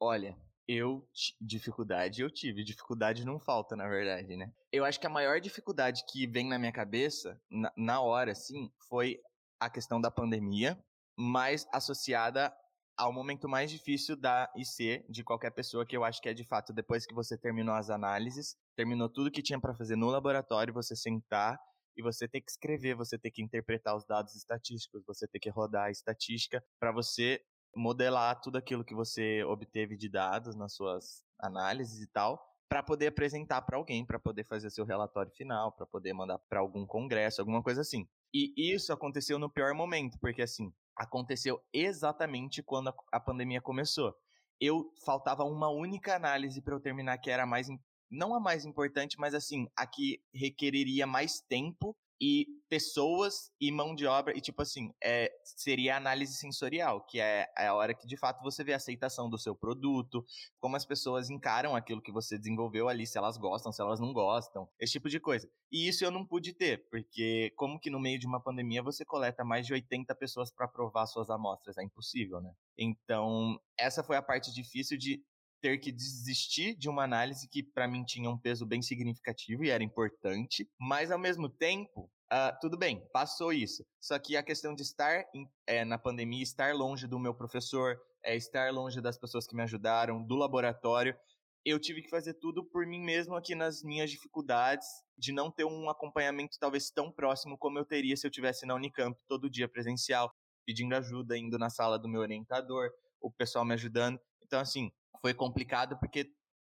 Olha, 0.00 0.36
eu 0.66 1.06
dificuldade 1.40 2.22
eu 2.22 2.30
tive, 2.30 2.64
dificuldade 2.64 3.24
não 3.24 3.38
falta, 3.38 3.76
na 3.76 3.88
verdade, 3.88 4.36
né? 4.36 4.52
Eu 4.72 4.84
acho 4.84 4.98
que 4.98 5.06
a 5.06 5.10
maior 5.10 5.40
dificuldade 5.40 6.04
que 6.10 6.26
vem 6.26 6.48
na 6.48 6.58
minha 6.58 6.72
cabeça 6.72 7.40
na, 7.50 7.72
na 7.76 8.00
hora, 8.00 8.32
assim, 8.32 8.70
foi 8.88 9.20
a 9.60 9.68
questão 9.68 10.00
da 10.00 10.10
pandemia, 10.10 10.82
mas 11.16 11.66
associada 11.72 12.52
ao 12.96 13.12
momento 13.12 13.48
mais 13.48 13.70
difícil 13.70 14.16
da 14.16 14.50
IC 14.56 15.04
de 15.08 15.24
qualquer 15.24 15.50
pessoa, 15.50 15.84
que 15.84 15.96
eu 15.96 16.04
acho 16.04 16.20
que 16.22 16.28
é 16.28 16.34
de 16.34 16.44
fato 16.44 16.72
depois 16.72 17.04
que 17.04 17.14
você 17.14 17.36
terminou 17.36 17.74
as 17.74 17.90
análises, 17.90 18.56
terminou 18.76 19.08
tudo 19.08 19.30
que 19.30 19.42
tinha 19.42 19.60
para 19.60 19.74
fazer 19.74 19.96
no 19.96 20.06
laboratório, 20.06 20.72
você 20.72 20.94
sentar 20.94 21.58
e 21.96 22.02
você 22.02 22.28
ter 22.28 22.40
que 22.40 22.50
escrever, 22.50 22.94
você 22.94 23.18
ter 23.18 23.30
que 23.30 23.42
interpretar 23.42 23.96
os 23.96 24.04
dados 24.04 24.34
estatísticos, 24.34 25.04
você 25.06 25.26
ter 25.26 25.38
que 25.38 25.50
rodar 25.50 25.86
a 25.86 25.90
estatística 25.90 26.64
para 26.78 26.92
você 26.92 27.40
modelar 27.76 28.40
tudo 28.40 28.56
aquilo 28.56 28.84
que 28.84 28.94
você 28.94 29.42
obteve 29.44 29.96
de 29.96 30.08
dados 30.08 30.54
nas 30.54 30.74
suas 30.74 31.24
análises 31.40 32.00
e 32.00 32.06
tal, 32.06 32.40
para 32.68 32.82
poder 32.82 33.08
apresentar 33.08 33.62
para 33.62 33.76
alguém, 33.76 34.04
para 34.04 34.18
poder 34.18 34.44
fazer 34.44 34.70
seu 34.70 34.84
relatório 34.84 35.32
final, 35.32 35.72
para 35.72 35.86
poder 35.86 36.12
mandar 36.12 36.38
para 36.48 36.60
algum 36.60 36.86
congresso, 36.86 37.40
alguma 37.40 37.62
coisa 37.62 37.80
assim. 37.80 38.08
E 38.32 38.52
isso 38.74 38.92
aconteceu 38.92 39.38
no 39.38 39.50
pior 39.50 39.74
momento, 39.74 40.18
porque 40.18 40.42
assim, 40.42 40.72
aconteceu 40.96 41.60
exatamente 41.72 42.62
quando 42.62 42.92
a 43.12 43.20
pandemia 43.20 43.60
começou. 43.60 44.14
Eu 44.60 44.92
faltava 45.04 45.44
uma 45.44 45.68
única 45.68 46.16
análise 46.16 46.60
para 46.62 46.74
eu 46.74 46.80
terminar 46.80 47.18
que 47.18 47.30
era 47.30 47.46
mais 47.46 47.68
não 48.14 48.34
a 48.34 48.40
mais 48.40 48.64
importante, 48.64 49.18
mas 49.18 49.34
assim, 49.34 49.66
a 49.76 49.86
que 49.86 50.20
requeriria 50.32 51.06
mais 51.06 51.40
tempo 51.40 51.96
e 52.20 52.46
pessoas 52.68 53.52
e 53.60 53.70
mão 53.70 53.94
de 53.94 54.06
obra, 54.06 54.36
e 54.36 54.40
tipo 54.40 54.62
assim, 54.62 54.92
é, 55.02 55.30
seria 55.44 55.94
a 55.94 55.96
análise 55.96 56.34
sensorial, 56.34 57.04
que 57.04 57.20
é, 57.20 57.46
é, 57.58 57.66
a 57.66 57.74
hora 57.74 57.94
que 57.94 58.06
de 58.06 58.16
fato 58.16 58.42
você 58.42 58.64
vê 58.64 58.72
a 58.72 58.76
aceitação 58.76 59.28
do 59.28 59.38
seu 59.38 59.54
produto, 59.54 60.24
como 60.58 60.76
as 60.76 60.86
pessoas 60.86 61.28
encaram 61.28 61.76
aquilo 61.76 62.00
que 62.00 62.12
você 62.12 62.38
desenvolveu 62.38 62.88
ali, 62.88 63.06
se 63.06 63.18
elas 63.18 63.36
gostam, 63.36 63.72
se 63.72 63.82
elas 63.82 64.00
não 64.00 64.12
gostam, 64.12 64.68
esse 64.78 64.92
tipo 64.92 65.08
de 65.08 65.20
coisa. 65.20 65.48
E 65.70 65.88
isso 65.88 66.04
eu 66.04 66.10
não 66.10 66.24
pude 66.24 66.54
ter, 66.54 66.88
porque 66.88 67.52
como 67.56 67.78
que 67.78 67.90
no 67.90 68.00
meio 68.00 68.18
de 68.18 68.26
uma 68.26 68.40
pandemia 68.40 68.82
você 68.82 69.04
coleta 69.04 69.44
mais 69.44 69.66
de 69.66 69.72
80 69.72 70.14
pessoas 70.14 70.52
para 70.52 70.68
provar 70.68 71.06
suas 71.06 71.30
amostras? 71.30 71.76
É 71.76 71.82
impossível, 71.82 72.40
né? 72.40 72.52
Então, 72.78 73.60
essa 73.78 74.02
foi 74.02 74.16
a 74.16 74.22
parte 74.22 74.52
difícil 74.52 74.96
de 74.96 75.22
ter 75.64 75.78
que 75.78 75.90
desistir 75.90 76.76
de 76.76 76.90
uma 76.90 77.04
análise 77.04 77.48
que 77.48 77.62
para 77.62 77.88
mim 77.88 78.04
tinha 78.04 78.28
um 78.28 78.36
peso 78.36 78.66
bem 78.66 78.82
significativo 78.82 79.64
e 79.64 79.70
era 79.70 79.82
importante, 79.82 80.68
mas 80.78 81.10
ao 81.10 81.18
mesmo 81.18 81.48
tempo, 81.48 82.02
uh, 82.30 82.54
tudo 82.60 82.76
bem, 82.76 83.02
passou 83.14 83.50
isso. 83.50 83.82
Só 83.98 84.18
que 84.18 84.36
a 84.36 84.42
questão 84.42 84.74
de 84.74 84.82
estar 84.82 85.24
em, 85.34 85.48
é, 85.66 85.82
na 85.82 85.96
pandemia, 85.96 86.42
estar 86.42 86.74
longe 86.74 87.06
do 87.06 87.18
meu 87.18 87.34
professor, 87.34 87.98
é, 88.22 88.36
estar 88.36 88.70
longe 88.74 89.00
das 89.00 89.16
pessoas 89.16 89.46
que 89.46 89.56
me 89.56 89.62
ajudaram, 89.62 90.22
do 90.22 90.36
laboratório, 90.36 91.16
eu 91.64 91.80
tive 91.80 92.02
que 92.02 92.10
fazer 92.10 92.34
tudo 92.34 92.62
por 92.62 92.86
mim 92.86 93.00
mesmo 93.00 93.34
aqui 93.34 93.54
nas 93.54 93.82
minhas 93.82 94.10
dificuldades 94.10 94.86
de 95.16 95.32
não 95.32 95.50
ter 95.50 95.64
um 95.64 95.88
acompanhamento 95.88 96.58
talvez 96.60 96.90
tão 96.90 97.10
próximo 97.10 97.56
como 97.56 97.78
eu 97.78 97.86
teria 97.86 98.14
se 98.18 98.26
eu 98.26 98.30
tivesse 98.30 98.66
na 98.66 98.74
Unicamp 98.74 99.18
todo 99.26 99.48
dia 99.48 99.66
presencial, 99.66 100.30
pedindo 100.66 100.94
ajuda, 100.94 101.38
indo 101.38 101.58
na 101.58 101.70
sala 101.70 101.98
do 101.98 102.06
meu 102.06 102.20
orientador, 102.20 102.90
o 103.18 103.30
pessoal 103.30 103.64
me 103.64 103.72
ajudando. 103.72 104.20
Então, 104.42 104.60
assim, 104.60 104.92
foi 105.20 105.34
complicado 105.34 105.98
porque 105.98 106.30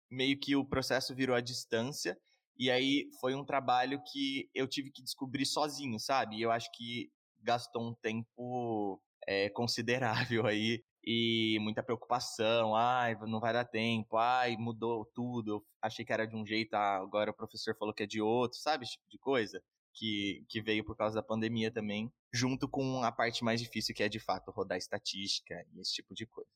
meio 0.10 0.40
que 0.40 0.56
o 0.56 0.66
processo 0.66 1.16
virou 1.16 1.36
à 1.36 1.42
distância 1.42 2.18
e 2.58 2.70
aí 2.70 3.10
foi 3.20 3.36
um 3.36 3.46
trabalho 3.46 4.02
que 4.12 4.50
eu 4.54 4.68
tive 4.68 4.92
que 4.92 5.02
descobrir 5.02 5.46
sozinho, 5.46 6.00
sabe? 6.00 6.38
E 6.38 6.42
eu 6.42 6.52
acho 6.52 6.70
que 6.74 7.10
gastou 7.40 7.82
um 7.82 7.96
tempo 7.96 9.02
é, 9.28 9.50
considerável 9.52 10.46
aí 10.46 10.84
e 11.06 11.58
muita 11.60 11.84
preocupação, 11.84 12.76
ai, 12.76 13.16
não 13.28 13.40
vai 13.40 13.52
dar 13.52 13.66
tempo, 13.66 14.16
ai, 14.16 14.56
mudou 14.56 15.06
tudo, 15.14 15.56
eu 15.56 15.66
achei 15.82 16.06
que 16.06 16.14
era 16.14 16.26
de 16.26 16.36
um 16.36 16.46
jeito, 16.46 16.74
ah, 16.76 16.98
agora 16.98 17.32
o 17.32 17.36
professor 17.36 17.76
falou 17.78 17.94
que 17.94 18.04
é 18.04 18.08
de 18.08 18.22
outro, 18.22 18.58
sabe? 18.60 18.86
Esse 18.86 18.94
tipo 18.94 19.10
de 19.10 19.18
coisa 19.18 19.62
que, 19.94 20.46
que 20.48 20.62
veio 20.62 20.86
por 20.86 20.96
causa 20.96 21.16
da 21.16 21.24
pandemia 21.24 21.72
também, 21.72 22.10
junto 22.34 22.70
com 22.70 23.04
a 23.04 23.12
parte 23.12 23.44
mais 23.44 23.60
difícil 23.60 23.94
que 23.94 24.04
é 24.04 24.10
de 24.10 24.20
fato 24.20 24.52
rodar 24.52 24.78
estatística 24.78 25.56
e 25.74 25.82
esse 25.82 25.94
tipo 25.94 26.14
de 26.14 26.26
coisa. 26.26 26.50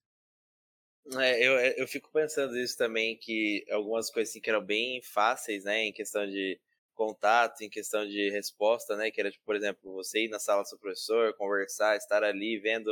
É, 1.13 1.47
eu, 1.47 1.57
é, 1.57 1.73
eu 1.77 1.87
fico 1.87 2.11
pensando 2.11 2.57
isso 2.57 2.77
também, 2.77 3.17
que 3.17 3.65
algumas 3.71 4.09
coisas 4.09 4.29
assim, 4.31 4.41
que 4.41 4.49
eram 4.49 4.63
bem 4.63 5.01
fáceis, 5.01 5.63
né, 5.63 5.83
em 5.85 5.93
questão 5.93 6.25
de 6.27 6.59
contato, 6.93 7.61
em 7.61 7.69
questão 7.69 8.05
de 8.05 8.29
resposta, 8.31 8.95
né, 8.97 9.09
que 9.11 9.21
era, 9.21 9.31
tipo, 9.31 9.45
por 9.45 9.55
exemplo, 9.55 9.93
você 9.93 10.25
ir 10.25 10.29
na 10.29 10.39
sala 10.39 10.63
do 10.63 10.67
seu 10.69 10.77
professor, 10.77 11.33
conversar, 11.35 11.95
estar 11.95 12.23
ali 12.23 12.59
vendo 12.59 12.89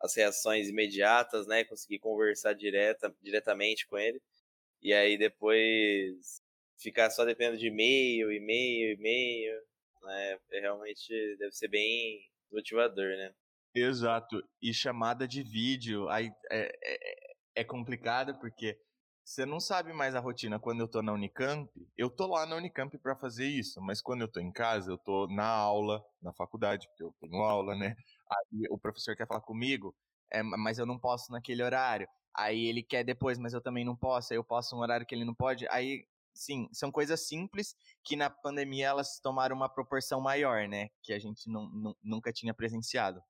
as 0.00 0.14
reações 0.16 0.68
imediatas, 0.68 1.46
né, 1.46 1.64
conseguir 1.64 2.00
conversar 2.00 2.54
direta, 2.54 3.14
diretamente 3.22 3.86
com 3.86 3.98
ele. 3.98 4.20
e 4.82 4.92
aí 4.94 5.18
depois 5.18 6.42
ficar 6.78 7.10
só 7.10 7.24
dependendo 7.24 7.58
de 7.58 7.68
e-mail, 7.68 8.32
e-mail, 8.32 8.94
e-mail, 8.94 9.62
né? 10.02 10.38
É, 10.52 10.60
realmente 10.60 11.36
deve 11.38 11.52
ser 11.52 11.68
bem 11.68 12.30
motivador, 12.52 13.08
né? 13.16 13.34
Exato. 13.74 14.40
E 14.62 14.72
chamada 14.72 15.26
de 15.26 15.42
vídeo, 15.42 16.08
aí 16.08 16.30
é, 16.50 16.70
é, 17.54 17.64
complicado 17.64 18.38
porque 18.38 18.78
você 19.24 19.46
não 19.46 19.58
sabe 19.58 19.92
mais 19.92 20.14
a 20.14 20.20
rotina. 20.20 20.58
Quando 20.58 20.80
eu 20.80 20.88
tô 20.88 21.00
na 21.00 21.12
Unicamp, 21.12 21.70
eu 21.96 22.10
tô 22.10 22.26
lá 22.26 22.44
na 22.44 22.56
Unicamp 22.56 22.96
para 22.98 23.16
fazer 23.16 23.46
isso, 23.46 23.80
mas 23.80 24.02
quando 24.02 24.20
eu 24.20 24.28
tô 24.28 24.38
em 24.38 24.52
casa, 24.52 24.90
eu 24.90 24.98
tô 24.98 25.26
na 25.28 25.46
aula, 25.46 26.04
na 26.20 26.32
faculdade, 26.34 26.86
porque 26.88 27.02
eu 27.02 27.14
tenho 27.20 27.42
aula, 27.42 27.74
né? 27.74 27.96
Aí 28.30 28.66
o 28.70 28.78
professor 28.78 29.16
quer 29.16 29.26
falar 29.26 29.40
comigo, 29.40 29.94
é, 30.30 30.42
mas 30.42 30.78
eu 30.78 30.84
não 30.84 30.98
posso 30.98 31.32
naquele 31.32 31.62
horário. 31.62 32.06
Aí 32.36 32.66
ele 32.66 32.82
quer 32.82 33.04
depois, 33.04 33.38
mas 33.38 33.54
eu 33.54 33.62
também 33.62 33.84
não 33.84 33.96
posso. 33.96 34.32
Aí 34.32 34.38
eu 34.38 34.44
posso 34.44 34.76
um 34.76 34.80
horário 34.80 35.06
que 35.06 35.14
ele 35.14 35.24
não 35.24 35.34
pode. 35.34 35.66
Aí, 35.68 36.04
sim, 36.34 36.68
são 36.72 36.90
coisas 36.90 37.26
simples 37.26 37.76
que 38.04 38.16
na 38.16 38.28
pandemia 38.28 38.88
elas 38.88 39.20
tomaram 39.20 39.56
uma 39.56 39.68
proporção 39.68 40.20
maior, 40.20 40.68
né? 40.68 40.88
Que 41.02 41.12
a 41.12 41.18
gente 41.18 41.48
não, 41.48 41.96
nunca 42.02 42.32
tinha 42.32 42.52
presenciado. 42.52 43.22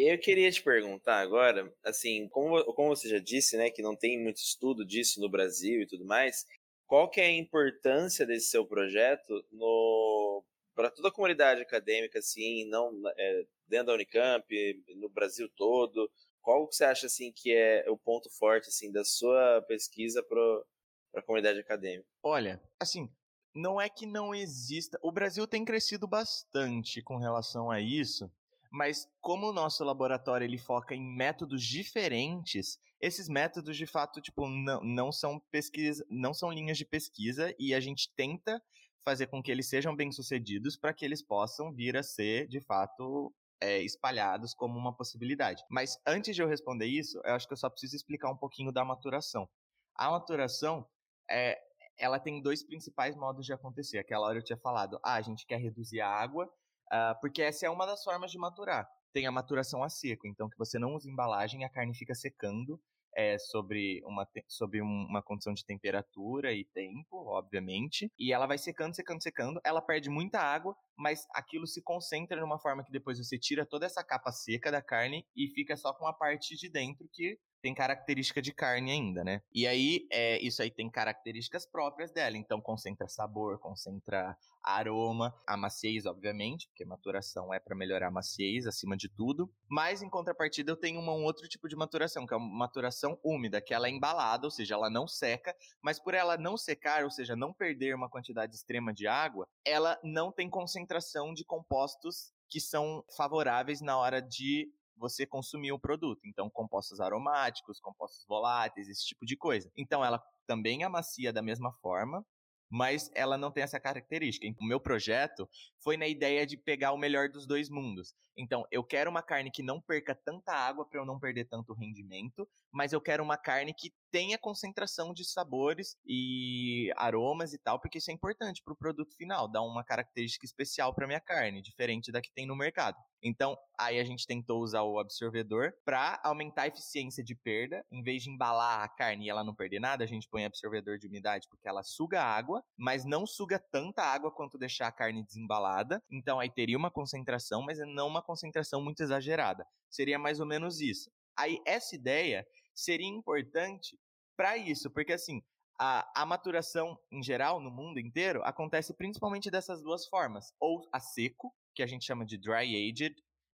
Eu 0.00 0.16
queria 0.16 0.48
te 0.48 0.62
perguntar 0.62 1.18
agora, 1.18 1.74
assim, 1.84 2.28
como, 2.28 2.62
como 2.72 2.94
você 2.94 3.08
já 3.08 3.18
disse, 3.18 3.56
né, 3.56 3.68
que 3.68 3.82
não 3.82 3.96
tem 3.96 4.22
muito 4.22 4.36
estudo 4.36 4.86
disso 4.86 5.20
no 5.20 5.28
Brasil 5.28 5.82
e 5.82 5.86
tudo 5.88 6.04
mais, 6.04 6.46
qual 6.86 7.10
que 7.10 7.20
é 7.20 7.26
a 7.26 7.32
importância 7.32 8.24
desse 8.24 8.48
seu 8.48 8.64
projeto 8.64 9.44
no 9.50 10.44
para 10.72 10.88
toda 10.88 11.08
a 11.08 11.12
comunidade 11.12 11.60
acadêmica, 11.60 12.20
assim, 12.20 12.64
não 12.68 12.92
é, 13.18 13.44
dentro 13.66 13.86
da 13.86 13.94
Unicamp, 13.94 14.46
no 14.94 15.08
Brasil 15.08 15.50
todo, 15.56 16.08
qual 16.40 16.68
que 16.68 16.76
você 16.76 16.84
acha 16.84 17.06
assim 17.06 17.32
que 17.32 17.52
é 17.52 17.84
o 17.90 17.98
ponto 17.98 18.30
forte 18.30 18.68
assim 18.68 18.92
da 18.92 19.04
sua 19.04 19.60
pesquisa 19.62 20.22
para 20.22 21.20
a 21.20 21.22
comunidade 21.22 21.58
acadêmica? 21.58 22.08
Olha, 22.22 22.62
assim, 22.78 23.10
não 23.52 23.80
é 23.80 23.88
que 23.88 24.06
não 24.06 24.32
exista. 24.32 24.96
O 25.02 25.10
Brasil 25.10 25.44
tem 25.48 25.64
crescido 25.64 26.06
bastante 26.06 27.02
com 27.02 27.16
relação 27.16 27.68
a 27.68 27.80
isso, 27.80 28.30
mas 28.70 29.08
como 29.20 29.48
o 29.48 29.52
nosso 29.52 29.84
laboratório 29.84 30.44
ele 30.44 30.58
foca 30.58 30.94
em 30.94 31.02
métodos 31.02 31.62
diferentes, 31.62 32.78
esses 33.00 33.28
métodos 33.28 33.76
de 33.76 33.86
fato 33.86 34.20
tipo 34.20 34.48
não, 34.48 34.80
não 34.82 35.12
são 35.12 35.40
pesquisa, 35.50 36.04
não 36.10 36.34
são 36.34 36.50
linhas 36.50 36.76
de 36.76 36.84
pesquisa 36.84 37.54
e 37.58 37.74
a 37.74 37.80
gente 37.80 38.12
tenta 38.14 38.62
fazer 39.04 39.28
com 39.28 39.42
que 39.42 39.50
eles 39.50 39.68
sejam 39.68 39.96
bem-sucedidos 39.96 40.76
para 40.76 40.92
que 40.92 41.04
eles 41.04 41.22
possam 41.22 41.72
vir 41.72 41.96
a 41.96 42.02
ser 42.02 42.46
de 42.46 42.60
fato 42.60 43.32
é, 43.60 43.80
espalhados 43.80 44.54
como 44.54 44.78
uma 44.78 44.94
possibilidade. 44.94 45.64
Mas 45.70 45.98
antes 46.06 46.34
de 46.34 46.42
eu 46.42 46.48
responder 46.48 46.86
isso, 46.86 47.20
eu 47.24 47.34
acho 47.34 47.46
que 47.46 47.52
eu 47.52 47.58
só 47.58 47.70
preciso 47.70 47.96
explicar 47.96 48.30
um 48.30 48.36
pouquinho 48.36 48.70
da 48.70 48.84
maturação. 48.84 49.48
A 49.94 50.10
maturação 50.10 50.86
é, 51.30 51.58
ela 51.98 52.20
tem 52.20 52.40
dois 52.40 52.62
principais 52.62 53.16
modos 53.16 53.44
de 53.44 53.52
acontecer. 53.52 53.98
Aquela 53.98 54.26
hora 54.26 54.38
eu 54.38 54.44
tinha 54.44 54.58
falado, 54.58 55.00
ah, 55.02 55.14
a 55.14 55.22
gente 55.22 55.46
quer 55.46 55.58
reduzir 55.58 56.00
a 56.00 56.08
água 56.08 56.48
Uh, 56.92 57.18
porque 57.20 57.42
essa 57.42 57.66
é 57.66 57.70
uma 57.70 57.86
das 57.86 58.02
formas 58.02 58.30
de 58.30 58.38
maturar. 58.38 58.88
Tem 59.12 59.26
a 59.26 59.32
maturação 59.32 59.82
a 59.82 59.88
seco, 59.88 60.26
então 60.26 60.48
que 60.48 60.58
você 60.58 60.78
não 60.78 60.94
usa 60.94 61.08
embalagem, 61.08 61.64
a 61.64 61.70
carne 61.70 61.94
fica 61.94 62.14
secando 62.14 62.80
é, 63.18 63.36
sobre, 63.38 64.00
uma, 64.04 64.28
sobre 64.46 64.80
uma 64.80 65.20
condição 65.20 65.52
de 65.52 65.64
temperatura 65.64 66.52
e 66.52 66.64
tempo, 66.64 67.16
obviamente. 67.26 68.10
E 68.16 68.32
ela 68.32 68.46
vai 68.46 68.58
secando, 68.58 68.94
secando, 68.94 69.22
secando. 69.22 69.60
Ela 69.64 69.82
perde 69.82 70.08
muita 70.08 70.38
água, 70.38 70.76
mas 70.96 71.26
aquilo 71.34 71.66
se 71.66 71.82
concentra 71.82 72.40
numa 72.40 72.60
forma 72.60 72.84
que 72.84 72.92
depois 72.92 73.18
você 73.18 73.36
tira 73.36 73.66
toda 73.66 73.86
essa 73.86 74.04
capa 74.04 74.30
seca 74.30 74.70
da 74.70 74.80
carne 74.80 75.26
e 75.34 75.48
fica 75.48 75.76
só 75.76 75.92
com 75.92 76.06
a 76.06 76.12
parte 76.12 76.56
de 76.56 76.68
dentro 76.70 77.08
que 77.12 77.38
tem 77.60 77.74
característica 77.74 78.40
de 78.40 78.52
carne 78.52 78.90
ainda, 78.90 79.24
né? 79.24 79.42
E 79.52 79.66
aí, 79.66 80.06
é, 80.10 80.38
isso 80.40 80.62
aí 80.62 80.70
tem 80.70 80.90
características 80.90 81.66
próprias 81.66 82.10
dela. 82.10 82.36
Então, 82.36 82.60
concentra 82.60 83.08
sabor, 83.08 83.58
concentra 83.58 84.36
aroma, 84.62 85.34
a 85.46 85.56
maciez, 85.56 86.06
obviamente, 86.06 86.68
porque 86.68 86.84
maturação 86.84 87.52
é 87.52 87.58
para 87.58 87.76
melhorar 87.76 88.08
a 88.08 88.10
maciez 88.10 88.66
acima 88.66 88.96
de 88.96 89.08
tudo. 89.08 89.50
Mas, 89.68 90.02
em 90.02 90.10
contrapartida, 90.10 90.72
eu 90.72 90.76
tenho 90.76 91.00
uma, 91.00 91.12
um 91.12 91.24
outro 91.24 91.48
tipo 91.48 91.68
de 91.68 91.76
maturação, 91.76 92.26
que 92.26 92.34
é 92.34 92.36
uma 92.36 92.58
maturação 92.58 93.18
úmida, 93.24 93.60
que 93.60 93.74
ela 93.74 93.88
é 93.88 93.90
embalada, 93.90 94.46
ou 94.46 94.50
seja, 94.50 94.74
ela 94.74 94.90
não 94.90 95.06
seca, 95.06 95.54
mas 95.82 95.98
por 95.98 96.14
ela 96.14 96.36
não 96.36 96.56
secar, 96.56 97.04
ou 97.04 97.10
seja, 97.10 97.34
não 97.34 97.52
perder 97.52 97.94
uma 97.94 98.08
quantidade 98.10 98.54
extrema 98.54 98.92
de 98.92 99.06
água, 99.06 99.46
ela 99.64 99.98
não 100.02 100.32
tem 100.32 100.48
concentração 100.48 101.32
de 101.32 101.44
compostos 101.44 102.32
que 102.48 102.60
são 102.60 103.04
favoráveis 103.16 103.80
na 103.80 103.98
hora 103.98 104.22
de 104.22 104.72
você 104.98 105.26
consumir 105.26 105.72
o 105.72 105.78
produto. 105.78 106.20
Então, 106.26 106.50
compostos 106.50 107.00
aromáticos, 107.00 107.80
compostos 107.80 108.24
voláteis, 108.26 108.88
esse 108.88 109.06
tipo 109.06 109.24
de 109.24 109.36
coisa. 109.36 109.70
Então, 109.76 110.04
ela 110.04 110.22
também 110.46 110.84
amacia 110.84 111.32
da 111.32 111.42
mesma 111.42 111.72
forma, 111.74 112.24
mas 112.70 113.10
ela 113.14 113.38
não 113.38 113.50
tem 113.50 113.62
essa 113.62 113.80
característica. 113.80 114.46
O 114.60 114.66
meu 114.66 114.78
projeto 114.78 115.48
foi 115.82 115.96
na 115.96 116.06
ideia 116.06 116.46
de 116.46 116.56
pegar 116.56 116.92
o 116.92 116.98
melhor 116.98 117.28
dos 117.28 117.46
dois 117.46 117.70
mundos. 117.70 118.14
Então, 118.36 118.64
eu 118.70 118.84
quero 118.84 119.10
uma 119.10 119.22
carne 119.22 119.50
que 119.50 119.62
não 119.62 119.80
perca 119.80 120.14
tanta 120.14 120.52
água 120.52 120.84
para 120.84 121.00
eu 121.00 121.04
não 121.04 121.18
perder 121.18 121.46
tanto 121.46 121.72
rendimento, 121.72 122.48
mas 122.70 122.92
eu 122.92 123.00
quero 123.00 123.22
uma 123.22 123.36
carne 123.36 123.74
que 123.74 123.92
tenha 124.10 124.38
concentração 124.38 125.12
de 125.12 125.24
sabores 125.24 125.96
e 126.06 126.90
aromas 126.96 127.52
e 127.52 127.58
tal, 127.58 127.80
porque 127.80 127.98
isso 127.98 128.10
é 128.10 128.14
importante 128.14 128.62
para 128.62 128.72
o 128.72 128.76
produto 128.76 129.14
final, 129.16 129.48
dá 129.50 129.62
uma 129.62 129.84
característica 129.84 130.46
especial 130.46 130.94
para 130.94 131.06
minha 131.06 131.20
carne, 131.20 131.62
diferente 131.62 132.10
da 132.12 132.20
que 132.20 132.32
tem 132.32 132.46
no 132.46 132.56
mercado. 132.56 132.96
Então, 133.22 133.56
aí 133.78 133.98
a 133.98 134.04
gente 134.04 134.26
tentou 134.26 134.62
usar 134.62 134.82
o 134.82 134.98
absorvedor 134.98 135.72
para 135.84 136.20
aumentar 136.22 136.62
a 136.62 136.68
eficiência 136.68 137.22
de 137.22 137.34
perda, 137.34 137.84
em 137.90 138.02
vez 138.02 138.22
de 138.22 138.30
embalar 138.30 138.82
a 138.82 138.88
carne 138.88 139.26
e 139.26 139.30
ela 139.30 139.44
não 139.44 139.54
perder 139.54 139.80
nada, 139.80 140.04
a 140.04 140.06
gente 140.06 140.28
põe 140.28 140.44
absorvedor 140.44 140.98
de 140.98 141.08
umidade 141.08 141.46
porque 141.50 141.68
ela 141.68 141.82
suga 141.82 142.22
água, 142.22 142.62
mas 142.76 143.04
não 143.04 143.26
suga 143.26 143.58
tanta 143.58 144.02
água 144.02 144.30
quanto 144.30 144.58
deixar 144.58 144.86
a 144.86 144.92
carne 144.92 145.24
desembalada. 145.24 146.02
Então, 146.10 146.38
aí 146.38 146.50
teria 146.50 146.78
uma 146.78 146.90
concentração, 146.90 147.62
mas 147.62 147.78
não 147.78 148.06
uma 148.06 148.22
concentração 148.22 148.82
muito 148.82 149.02
exagerada. 149.02 149.66
Seria 149.90 150.18
mais 150.18 150.38
ou 150.38 150.46
menos 150.46 150.80
isso. 150.80 151.10
Aí 151.36 151.60
essa 151.64 151.94
ideia 151.94 152.44
seria 152.78 153.08
importante 153.08 153.98
para 154.36 154.56
isso, 154.56 154.88
porque 154.90 155.12
assim, 155.12 155.42
a, 155.80 156.08
a, 156.14 156.24
maturação 156.24 156.96
em 157.10 157.22
geral, 157.22 157.60
no 157.60 157.70
mundo 157.70 157.98
inteiro, 157.98 158.40
acontece 158.44 158.94
principalmente 158.94 159.50
dessas 159.50 159.82
duas 159.82 160.06
formas. 160.06 160.52
Ou 160.60 160.88
a 160.92 161.00
seco, 161.00 161.52
que 161.74 161.82
a 161.82 161.86
gente 161.86 162.04
chama 162.04 162.24
de 162.24 162.38
dry 162.38 162.90
aged, 162.90 163.14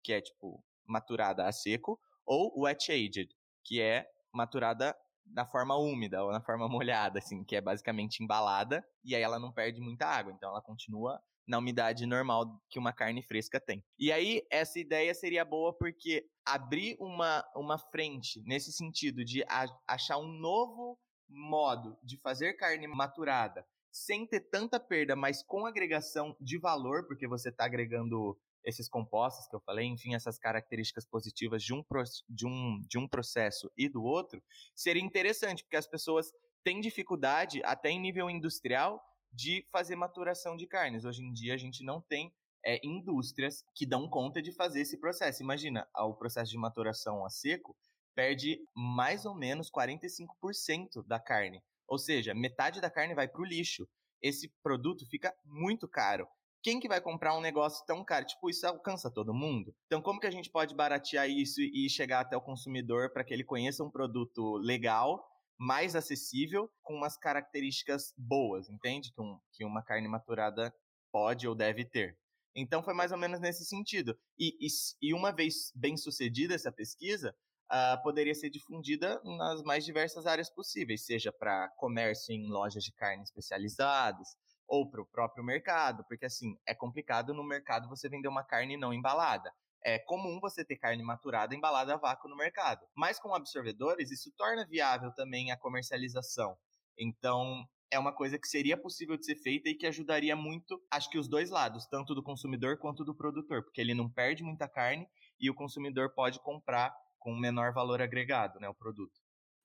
que 0.04 0.12
é 0.12 0.20
tipo 0.20 0.64
maturada 0.86 1.46
a 1.46 1.52
seco, 1.52 2.00
ou 2.24 2.60
wet 2.60 2.92
aged, 2.92 3.28
que 3.64 3.80
é 3.80 4.08
maturada 4.32 4.96
na 5.26 5.44
forma 5.46 5.76
úmida 5.76 6.24
ou 6.24 6.30
na 6.30 6.40
forma 6.40 6.68
molhada, 6.70 7.18
assim, 7.18 7.44
que 7.44 7.56
é 7.56 7.60
basicamente 7.60 8.22
embalada 8.22 8.86
e 9.04 9.16
aí 9.16 9.22
ela 9.22 9.38
não 9.38 9.52
perde 9.52 9.80
muita 9.80 10.06
água, 10.06 10.32
então 10.32 10.50
ela 10.50 10.62
continua 10.62 11.20
na 11.48 11.58
umidade 11.58 12.06
normal 12.06 12.62
que 12.68 12.78
uma 12.78 12.92
carne 12.92 13.22
fresca 13.22 13.58
tem. 13.58 13.82
E 13.98 14.12
aí, 14.12 14.46
essa 14.50 14.78
ideia 14.78 15.14
seria 15.14 15.44
boa 15.44 15.72
porque 15.72 16.28
abrir 16.44 16.96
uma, 17.00 17.44
uma 17.56 17.78
frente 17.78 18.42
nesse 18.44 18.70
sentido 18.70 19.24
de 19.24 19.42
achar 19.86 20.18
um 20.18 20.28
novo 20.28 20.98
modo 21.28 21.96
de 22.02 22.18
fazer 22.18 22.54
carne 22.54 22.86
maturada 22.86 23.66
sem 23.90 24.26
ter 24.26 24.40
tanta 24.40 24.78
perda, 24.78 25.16
mas 25.16 25.42
com 25.42 25.66
agregação 25.66 26.36
de 26.40 26.58
valor, 26.58 27.06
porque 27.06 27.26
você 27.26 27.48
está 27.48 27.64
agregando 27.64 28.38
esses 28.64 28.88
compostos 28.88 29.46
que 29.48 29.56
eu 29.56 29.60
falei, 29.60 29.86
enfim, 29.86 30.14
essas 30.14 30.38
características 30.38 31.06
positivas 31.06 31.62
de 31.62 31.72
um, 31.72 31.82
de, 32.28 32.46
um, 32.46 32.82
de 32.86 32.98
um 32.98 33.08
processo 33.08 33.70
e 33.76 33.88
do 33.88 34.02
outro, 34.02 34.42
seria 34.74 35.02
interessante, 35.02 35.62
porque 35.64 35.76
as 35.76 35.86
pessoas 35.86 36.32
têm 36.62 36.80
dificuldade, 36.80 37.62
até 37.64 37.90
em 37.90 38.00
nível 38.00 38.28
industrial, 38.28 39.02
de 39.32 39.66
fazer 39.70 39.96
maturação 39.96 40.56
de 40.56 40.66
carnes. 40.66 41.04
Hoje 41.04 41.22
em 41.22 41.32
dia 41.32 41.54
a 41.54 41.58
gente 41.58 41.84
não 41.84 42.00
tem 42.00 42.32
é, 42.64 42.80
indústrias 42.84 43.64
que 43.74 43.86
dão 43.86 44.08
conta 44.08 44.42
de 44.42 44.52
fazer 44.52 44.80
esse 44.80 44.98
processo. 44.98 45.42
Imagina, 45.42 45.86
o 45.96 46.14
processo 46.14 46.50
de 46.50 46.58
maturação 46.58 47.24
a 47.24 47.30
seco 47.30 47.76
perde 48.14 48.60
mais 48.74 49.24
ou 49.24 49.34
menos 49.34 49.70
45% 49.70 51.06
da 51.06 51.20
carne. 51.20 51.62
Ou 51.86 51.98
seja, 51.98 52.34
metade 52.34 52.80
da 52.80 52.90
carne 52.90 53.14
vai 53.14 53.28
para 53.28 53.40
o 53.40 53.44
lixo. 53.44 53.88
Esse 54.20 54.52
produto 54.62 55.06
fica 55.08 55.34
muito 55.44 55.88
caro. 55.88 56.26
Quem 56.60 56.80
que 56.80 56.88
vai 56.88 57.00
comprar 57.00 57.36
um 57.38 57.40
negócio 57.40 57.86
tão 57.86 58.04
caro? 58.04 58.26
Tipo, 58.26 58.50
isso 58.50 58.66
alcança 58.66 59.10
todo 59.10 59.32
mundo? 59.32 59.72
Então, 59.86 60.02
como 60.02 60.18
que 60.18 60.26
a 60.26 60.30
gente 60.30 60.50
pode 60.50 60.74
baratear 60.74 61.30
isso 61.30 61.60
e 61.60 61.88
chegar 61.88 62.20
até 62.20 62.36
o 62.36 62.42
consumidor 62.42 63.12
para 63.12 63.22
que 63.22 63.32
ele 63.32 63.44
conheça 63.44 63.84
um 63.84 63.90
produto 63.90 64.56
legal 64.56 65.24
mais 65.58 65.96
acessível, 65.96 66.70
com 66.82 66.94
umas 66.94 67.16
características 67.16 68.14
boas, 68.16 68.68
entende? 68.70 69.12
Que, 69.12 69.20
um, 69.20 69.40
que 69.52 69.64
uma 69.64 69.82
carne 69.82 70.06
maturada 70.06 70.72
pode 71.10 71.48
ou 71.48 71.54
deve 71.54 71.84
ter. 71.84 72.16
Então 72.54 72.82
foi 72.82 72.94
mais 72.94 73.12
ou 73.12 73.18
menos 73.18 73.40
nesse 73.40 73.64
sentido. 73.64 74.18
E, 74.38 74.56
e, 74.60 74.68
e 75.02 75.14
uma 75.14 75.32
vez 75.32 75.72
bem 75.74 75.96
sucedida 75.96 76.54
essa 76.54 76.70
pesquisa, 76.70 77.34
uh, 77.70 78.02
poderia 78.02 78.34
ser 78.34 78.50
difundida 78.50 79.20
nas 79.24 79.62
mais 79.62 79.84
diversas 79.84 80.26
áreas 80.26 80.48
possíveis, 80.48 81.04
seja 81.04 81.32
para 81.32 81.68
comércio 81.76 82.32
em 82.32 82.48
lojas 82.48 82.84
de 82.84 82.92
carne 82.92 83.22
especializadas, 83.22 84.28
ou 84.66 84.88
para 84.88 85.02
o 85.02 85.06
próprio 85.06 85.42
mercado, 85.42 86.04
porque 86.04 86.26
assim, 86.26 86.56
é 86.66 86.74
complicado 86.74 87.32
no 87.32 87.42
mercado 87.42 87.88
você 87.88 88.08
vender 88.08 88.28
uma 88.28 88.44
carne 88.44 88.76
não 88.76 88.92
embalada 88.92 89.50
é 89.84 89.98
comum 89.98 90.38
você 90.40 90.64
ter 90.64 90.76
carne 90.76 91.02
maturada 91.02 91.54
embalada 91.54 91.94
a 91.94 91.96
vácuo 91.96 92.28
no 92.28 92.36
mercado. 92.36 92.86
Mas 92.96 93.18
com 93.18 93.34
absorvedores, 93.34 94.10
isso 94.10 94.32
torna 94.36 94.66
viável 94.66 95.12
também 95.14 95.50
a 95.50 95.56
comercialização. 95.56 96.56
Então, 96.98 97.64
é 97.90 97.98
uma 97.98 98.12
coisa 98.12 98.38
que 98.38 98.48
seria 98.48 98.76
possível 98.76 99.16
de 99.16 99.24
ser 99.24 99.36
feita 99.36 99.68
e 99.68 99.74
que 99.74 99.86
ajudaria 99.86 100.36
muito, 100.36 100.82
acho 100.90 101.08
que 101.08 101.18
os 101.18 101.28
dois 101.28 101.50
lados, 101.50 101.86
tanto 101.86 102.14
do 102.14 102.22
consumidor 102.22 102.78
quanto 102.78 103.04
do 103.04 103.14
produtor, 103.14 103.62
porque 103.62 103.80
ele 103.80 103.94
não 103.94 104.10
perde 104.10 104.42
muita 104.42 104.68
carne 104.68 105.06
e 105.40 105.48
o 105.48 105.54
consumidor 105.54 106.12
pode 106.14 106.40
comprar 106.40 106.94
com 107.18 107.34
menor 107.34 107.72
valor 107.72 108.00
agregado, 108.00 108.58
né, 108.60 108.68
o 108.68 108.74
produto. 108.74 109.17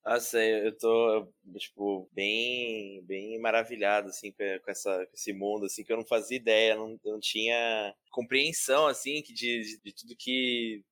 Nossa, 0.06 0.38
eu 0.44 0.78
tô, 0.78 1.32
tipo, 1.58 2.10
bem, 2.12 3.02
bem 3.06 3.40
maravilhado, 3.40 4.10
assim, 4.10 4.34
com, 4.34 4.44
essa, 4.70 5.06
com 5.06 5.14
esse 5.14 5.32
mundo, 5.32 5.66
assim, 5.66 5.82
que 5.84 5.94
eu 5.94 5.98
não 5.98 6.06
fazia 6.06 6.36
ideia, 6.36 6.76
não, 6.76 7.00
não 7.06 7.20
tinha 7.22 7.96
compreensão, 8.12 8.86
assim, 8.88 9.22
de, 9.22 9.34
de, 9.34 9.82
de 9.82 9.94
tudo 9.94 10.16
que 10.18 10.84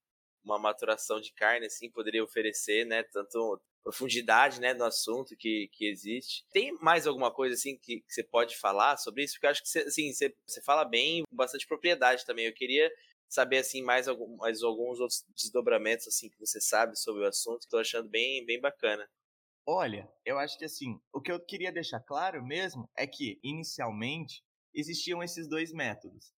uma 0.46 0.58
maturação 0.58 1.20
de 1.20 1.34
carne, 1.34 1.65
assim, 1.65 1.89
poderia 1.91 2.24
oferecer, 2.24 2.86
né, 2.86 3.03
tanto 3.03 3.62
profundidade, 3.84 4.62
né, 4.62 4.74
no 4.74 4.86
assunto 4.86 5.36
que, 5.36 5.70
que 5.74 5.88
existe. 5.89 6.46
Tem 6.51 6.72
mais 6.82 7.06
alguma 7.06 7.32
coisa, 7.34 7.56
assim, 7.56 7.77
que, 7.77 8.00
que 8.01 8.13
você 8.13 8.24
pode 8.24 8.58
falar 8.58 8.96
sobre 8.96 9.24
isso? 9.24 9.34
Porque 9.34 9.48
eu 9.48 9.51
acho 9.51 9.62
que, 9.62 9.70
você, 9.70 9.80
assim, 9.80 10.13
você, 10.13 10.34
você 10.48 10.62
fala 10.62 10.86
bem, 10.86 11.24
com 11.30 11.36
bastante 11.36 11.68
propriedade 11.68 12.25
também. 12.25 12.46
Eu 12.46 12.53
queria 12.53 12.89
saber 13.31 13.59
assim 13.59 13.81
mais, 13.81 14.09
algum, 14.09 14.35
mais 14.35 14.61
alguns 14.61 15.00
outros 15.00 15.25
desdobramentos 15.33 16.05
assim 16.05 16.29
que 16.29 16.38
você 16.38 16.59
sabe 16.59 17.00
sobre 17.00 17.23
o 17.23 17.27
assunto. 17.27 17.61
Estou 17.61 17.79
achando 17.79 18.09
bem, 18.09 18.45
bem 18.45 18.59
bacana. 18.59 19.09
Olha, 19.65 20.11
eu 20.25 20.38
acho 20.38 20.57
que 20.57 20.65
assim, 20.65 21.00
o 21.13 21.21
que 21.21 21.31
eu 21.31 21.39
queria 21.39 21.71
deixar 21.71 22.01
claro 22.01 22.43
mesmo 22.45 22.89
é 22.95 23.07
que 23.07 23.39
inicialmente 23.41 24.43
existiam 24.73 25.23
esses 25.23 25.47
dois 25.47 25.71
métodos. 25.71 26.33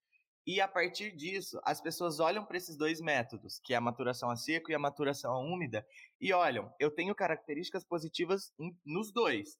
E 0.45 0.61
a 0.61 0.67
partir 0.67 1.15
disso, 1.15 1.59
as 1.63 1.81
pessoas 1.81 2.19
olham 2.19 2.45
para 2.45 2.57
esses 2.57 2.77
dois 2.77 3.01
métodos, 3.01 3.59
que 3.63 3.73
é 3.73 3.77
a 3.77 3.81
maturação 3.81 4.29
a 4.29 4.35
seco 4.35 4.69
e 4.69 4.75
a 4.75 4.79
maturação 4.79 5.31
a 5.31 5.39
úmida, 5.39 5.87
e 6.19 6.31
olham, 6.31 6.71
eu 6.79 6.91
tenho 6.91 7.15
características 7.15 7.83
positivas 7.83 8.53
nos 8.85 9.11
dois 9.11 9.57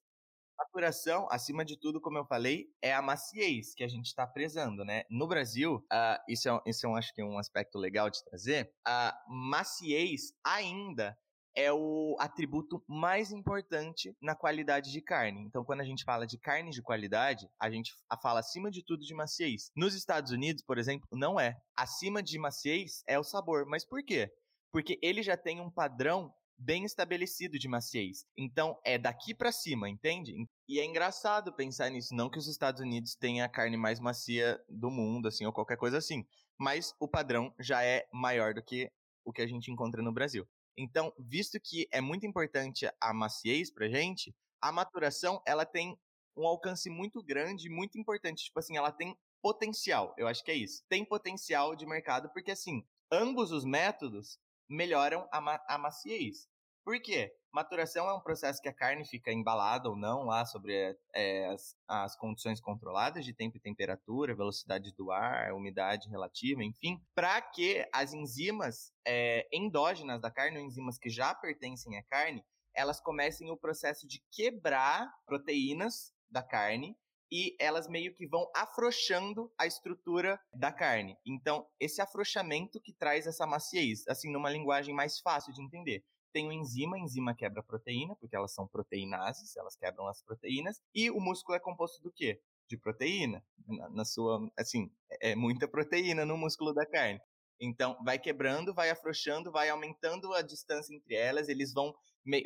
maturação, 0.58 1.26
acima 1.30 1.64
de 1.64 1.78
tudo, 1.78 2.00
como 2.00 2.18
eu 2.18 2.24
falei, 2.24 2.68
é 2.82 2.92
a 2.92 3.02
maciez 3.02 3.74
que 3.74 3.84
a 3.84 3.88
gente 3.88 4.06
está 4.06 4.26
prezando, 4.26 4.84
né? 4.84 5.04
No 5.10 5.26
Brasil, 5.26 5.76
uh, 5.76 6.22
isso, 6.28 6.48
é, 6.48 6.60
isso 6.66 6.86
é 6.86 6.98
acho 6.98 7.14
que 7.14 7.20
é 7.20 7.24
um 7.24 7.38
aspecto 7.38 7.78
legal 7.78 8.10
de 8.10 8.24
trazer, 8.24 8.72
a 8.86 9.16
maciez 9.28 10.32
ainda 10.44 11.16
é 11.56 11.72
o 11.72 12.16
atributo 12.18 12.82
mais 12.88 13.30
importante 13.30 14.14
na 14.20 14.34
qualidade 14.34 14.90
de 14.90 15.00
carne. 15.00 15.40
Então, 15.42 15.64
quando 15.64 15.80
a 15.80 15.84
gente 15.84 16.04
fala 16.04 16.26
de 16.26 16.36
carne 16.36 16.70
de 16.70 16.82
qualidade, 16.82 17.48
a 17.60 17.70
gente 17.70 17.92
fala 18.20 18.40
acima 18.40 18.70
de 18.70 18.84
tudo 18.84 19.04
de 19.04 19.14
maciez. 19.14 19.70
Nos 19.76 19.94
Estados 19.94 20.32
Unidos, 20.32 20.64
por 20.64 20.78
exemplo, 20.78 21.06
não 21.12 21.38
é. 21.38 21.56
Acima 21.76 22.22
de 22.22 22.38
maciez 22.38 23.04
é 23.06 23.18
o 23.18 23.24
sabor. 23.24 23.64
Mas 23.66 23.84
por 23.86 24.02
quê? 24.04 24.32
Porque 24.72 24.98
ele 25.00 25.22
já 25.22 25.36
tem 25.36 25.60
um 25.60 25.70
padrão 25.70 26.34
bem 26.56 26.84
estabelecido 26.84 27.58
de 27.58 27.68
maciez. 27.68 28.24
Então 28.36 28.78
é 28.84 28.96
daqui 28.98 29.34
para 29.34 29.52
cima, 29.52 29.88
entende? 29.88 30.34
E 30.68 30.78
é 30.78 30.84
engraçado 30.84 31.52
pensar 31.52 31.90
nisso, 31.90 32.14
não 32.14 32.30
que 32.30 32.38
os 32.38 32.46
Estados 32.46 32.80
Unidos 32.80 33.14
tenham 33.14 33.44
a 33.44 33.48
carne 33.48 33.76
mais 33.76 34.00
macia 34.00 34.62
do 34.68 34.90
mundo, 34.90 35.28
assim, 35.28 35.44
ou 35.44 35.52
qualquer 35.52 35.76
coisa 35.76 35.98
assim, 35.98 36.24
mas 36.58 36.94
o 36.98 37.08
padrão 37.08 37.54
já 37.58 37.82
é 37.84 38.06
maior 38.12 38.54
do 38.54 38.62
que 38.62 38.90
o 39.24 39.32
que 39.32 39.42
a 39.42 39.46
gente 39.46 39.70
encontra 39.70 40.02
no 40.02 40.12
Brasil. 40.12 40.46
Então, 40.76 41.12
visto 41.18 41.58
que 41.60 41.86
é 41.92 42.00
muito 42.00 42.26
importante 42.26 42.88
a 43.00 43.14
maciez 43.14 43.70
pra 43.70 43.88
gente, 43.88 44.34
a 44.60 44.72
maturação, 44.72 45.40
ela 45.46 45.64
tem 45.64 45.98
um 46.36 46.46
alcance 46.46 46.90
muito 46.90 47.22
grande, 47.22 47.68
muito 47.68 47.98
importante, 47.98 48.44
tipo 48.44 48.58
assim, 48.58 48.76
ela 48.76 48.90
tem 48.90 49.16
potencial, 49.42 50.14
eu 50.16 50.26
acho 50.26 50.42
que 50.42 50.50
é 50.50 50.54
isso. 50.54 50.82
Tem 50.88 51.04
potencial 51.04 51.76
de 51.76 51.86
mercado 51.86 52.30
porque 52.32 52.50
assim, 52.50 52.82
ambos 53.12 53.52
os 53.52 53.64
métodos 53.64 54.38
melhoram 54.68 55.28
a, 55.32 55.40
ma 55.40 55.60
a 55.68 55.78
maciez. 55.78 56.48
Por 56.84 57.00
quê? 57.00 57.34
Maturação 57.50 58.08
é 58.08 58.12
um 58.12 58.20
processo 58.20 58.60
que 58.60 58.68
a 58.68 58.74
carne 58.74 59.06
fica 59.06 59.32
embalada 59.32 59.88
ou 59.88 59.96
não 59.96 60.24
lá 60.24 60.44
sobre 60.44 60.98
é, 61.14 61.46
as, 61.46 61.76
as, 61.88 62.16
condições 62.16 62.60
controladas 62.60 63.24
de 63.24 63.32
tempo 63.32 63.56
e 63.56 63.60
temperatura, 63.60 64.34
velocidade 64.34 64.92
do 64.92 65.10
ar, 65.10 65.54
umidade 65.54 66.10
relativa, 66.10 66.62
enfim, 66.62 67.00
para 67.14 67.40
que 67.40 67.88
as 67.92 68.12
enzimas 68.12 68.92
é, 69.06 69.48
endógenas 69.52 70.20
da 70.20 70.30
carne, 70.30 70.58
ou 70.58 70.64
enzimas 70.64 70.98
que 70.98 71.08
já 71.08 71.34
pertencem 71.34 71.96
à 71.96 72.02
carne, 72.02 72.44
elas 72.74 73.00
comecem 73.00 73.50
o 73.50 73.56
processo 73.56 74.06
de 74.06 74.20
quebrar 74.30 75.10
proteínas 75.24 76.12
da 76.28 76.42
carne 76.42 76.98
e 77.34 77.56
elas 77.58 77.88
meio 77.88 78.14
que 78.14 78.28
vão 78.28 78.48
afrouxando 78.54 79.52
a 79.58 79.66
estrutura 79.66 80.40
da 80.54 80.70
carne. 80.70 81.18
Então, 81.26 81.66
esse 81.80 82.00
afrouxamento 82.00 82.80
que 82.80 82.92
traz 82.92 83.26
essa 83.26 83.44
maciez, 83.44 84.06
assim, 84.06 84.30
numa 84.30 84.48
linguagem 84.48 84.94
mais 84.94 85.18
fácil 85.18 85.52
de 85.52 85.60
entender. 85.60 86.04
Tem 86.32 86.46
o 86.46 86.52
enzima, 86.52 86.94
a 86.94 87.00
enzima 87.00 87.34
quebra 87.34 87.58
a 87.58 87.64
proteína, 87.64 88.14
porque 88.20 88.36
elas 88.36 88.54
são 88.54 88.68
proteinases, 88.68 89.56
elas 89.56 89.74
quebram 89.74 90.06
as 90.06 90.22
proteínas, 90.22 90.80
e 90.94 91.10
o 91.10 91.18
músculo 91.18 91.56
é 91.56 91.60
composto 91.60 92.00
do 92.04 92.12
quê? 92.12 92.40
De 92.70 92.78
proteína. 92.78 93.44
Na, 93.66 93.90
na 93.90 94.04
sua, 94.04 94.38
assim, 94.56 94.88
é, 95.10 95.32
é 95.32 95.34
muita 95.34 95.66
proteína 95.66 96.24
no 96.24 96.36
músculo 96.36 96.72
da 96.72 96.86
carne. 96.86 97.18
Então, 97.60 97.98
vai 98.04 98.16
quebrando, 98.16 98.72
vai 98.72 98.90
afrouxando, 98.90 99.50
vai 99.50 99.68
aumentando 99.70 100.32
a 100.34 100.40
distância 100.40 100.94
entre 100.94 101.16
elas, 101.16 101.48
eles 101.48 101.72
vão, 101.72 101.92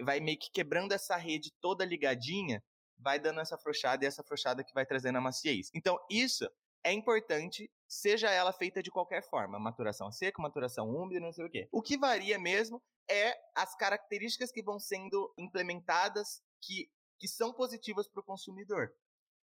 vai 0.02 0.18
meio 0.18 0.38
que 0.38 0.50
quebrando 0.50 0.92
essa 0.92 1.16
rede 1.16 1.52
toda 1.60 1.84
ligadinha 1.84 2.62
vai 2.98 3.18
dando 3.18 3.40
essa 3.40 3.54
afrouxada 3.54 4.04
e 4.04 4.08
essa 4.08 4.22
afrouxada 4.22 4.64
que 4.64 4.74
vai 4.74 4.84
trazendo 4.84 5.18
a 5.18 5.20
maciez. 5.20 5.70
Então, 5.74 5.98
isso 6.10 6.48
é 6.84 6.92
importante, 6.92 7.70
seja 7.86 8.30
ela 8.30 8.52
feita 8.52 8.82
de 8.82 8.90
qualquer 8.90 9.22
forma, 9.22 9.58
maturação 9.58 10.10
seca, 10.10 10.40
maturação 10.40 10.88
úmida, 10.88 11.20
não 11.20 11.32
sei 11.32 11.44
o 11.44 11.50
quê. 11.50 11.68
O 11.72 11.82
que 11.82 11.98
varia 11.98 12.38
mesmo 12.38 12.82
é 13.10 13.34
as 13.54 13.74
características 13.76 14.52
que 14.52 14.62
vão 14.62 14.78
sendo 14.78 15.32
implementadas 15.36 16.42
que, 16.60 16.90
que 17.18 17.28
são 17.28 17.52
positivas 17.52 18.08
para 18.08 18.20
o 18.20 18.24
consumidor. 18.24 18.92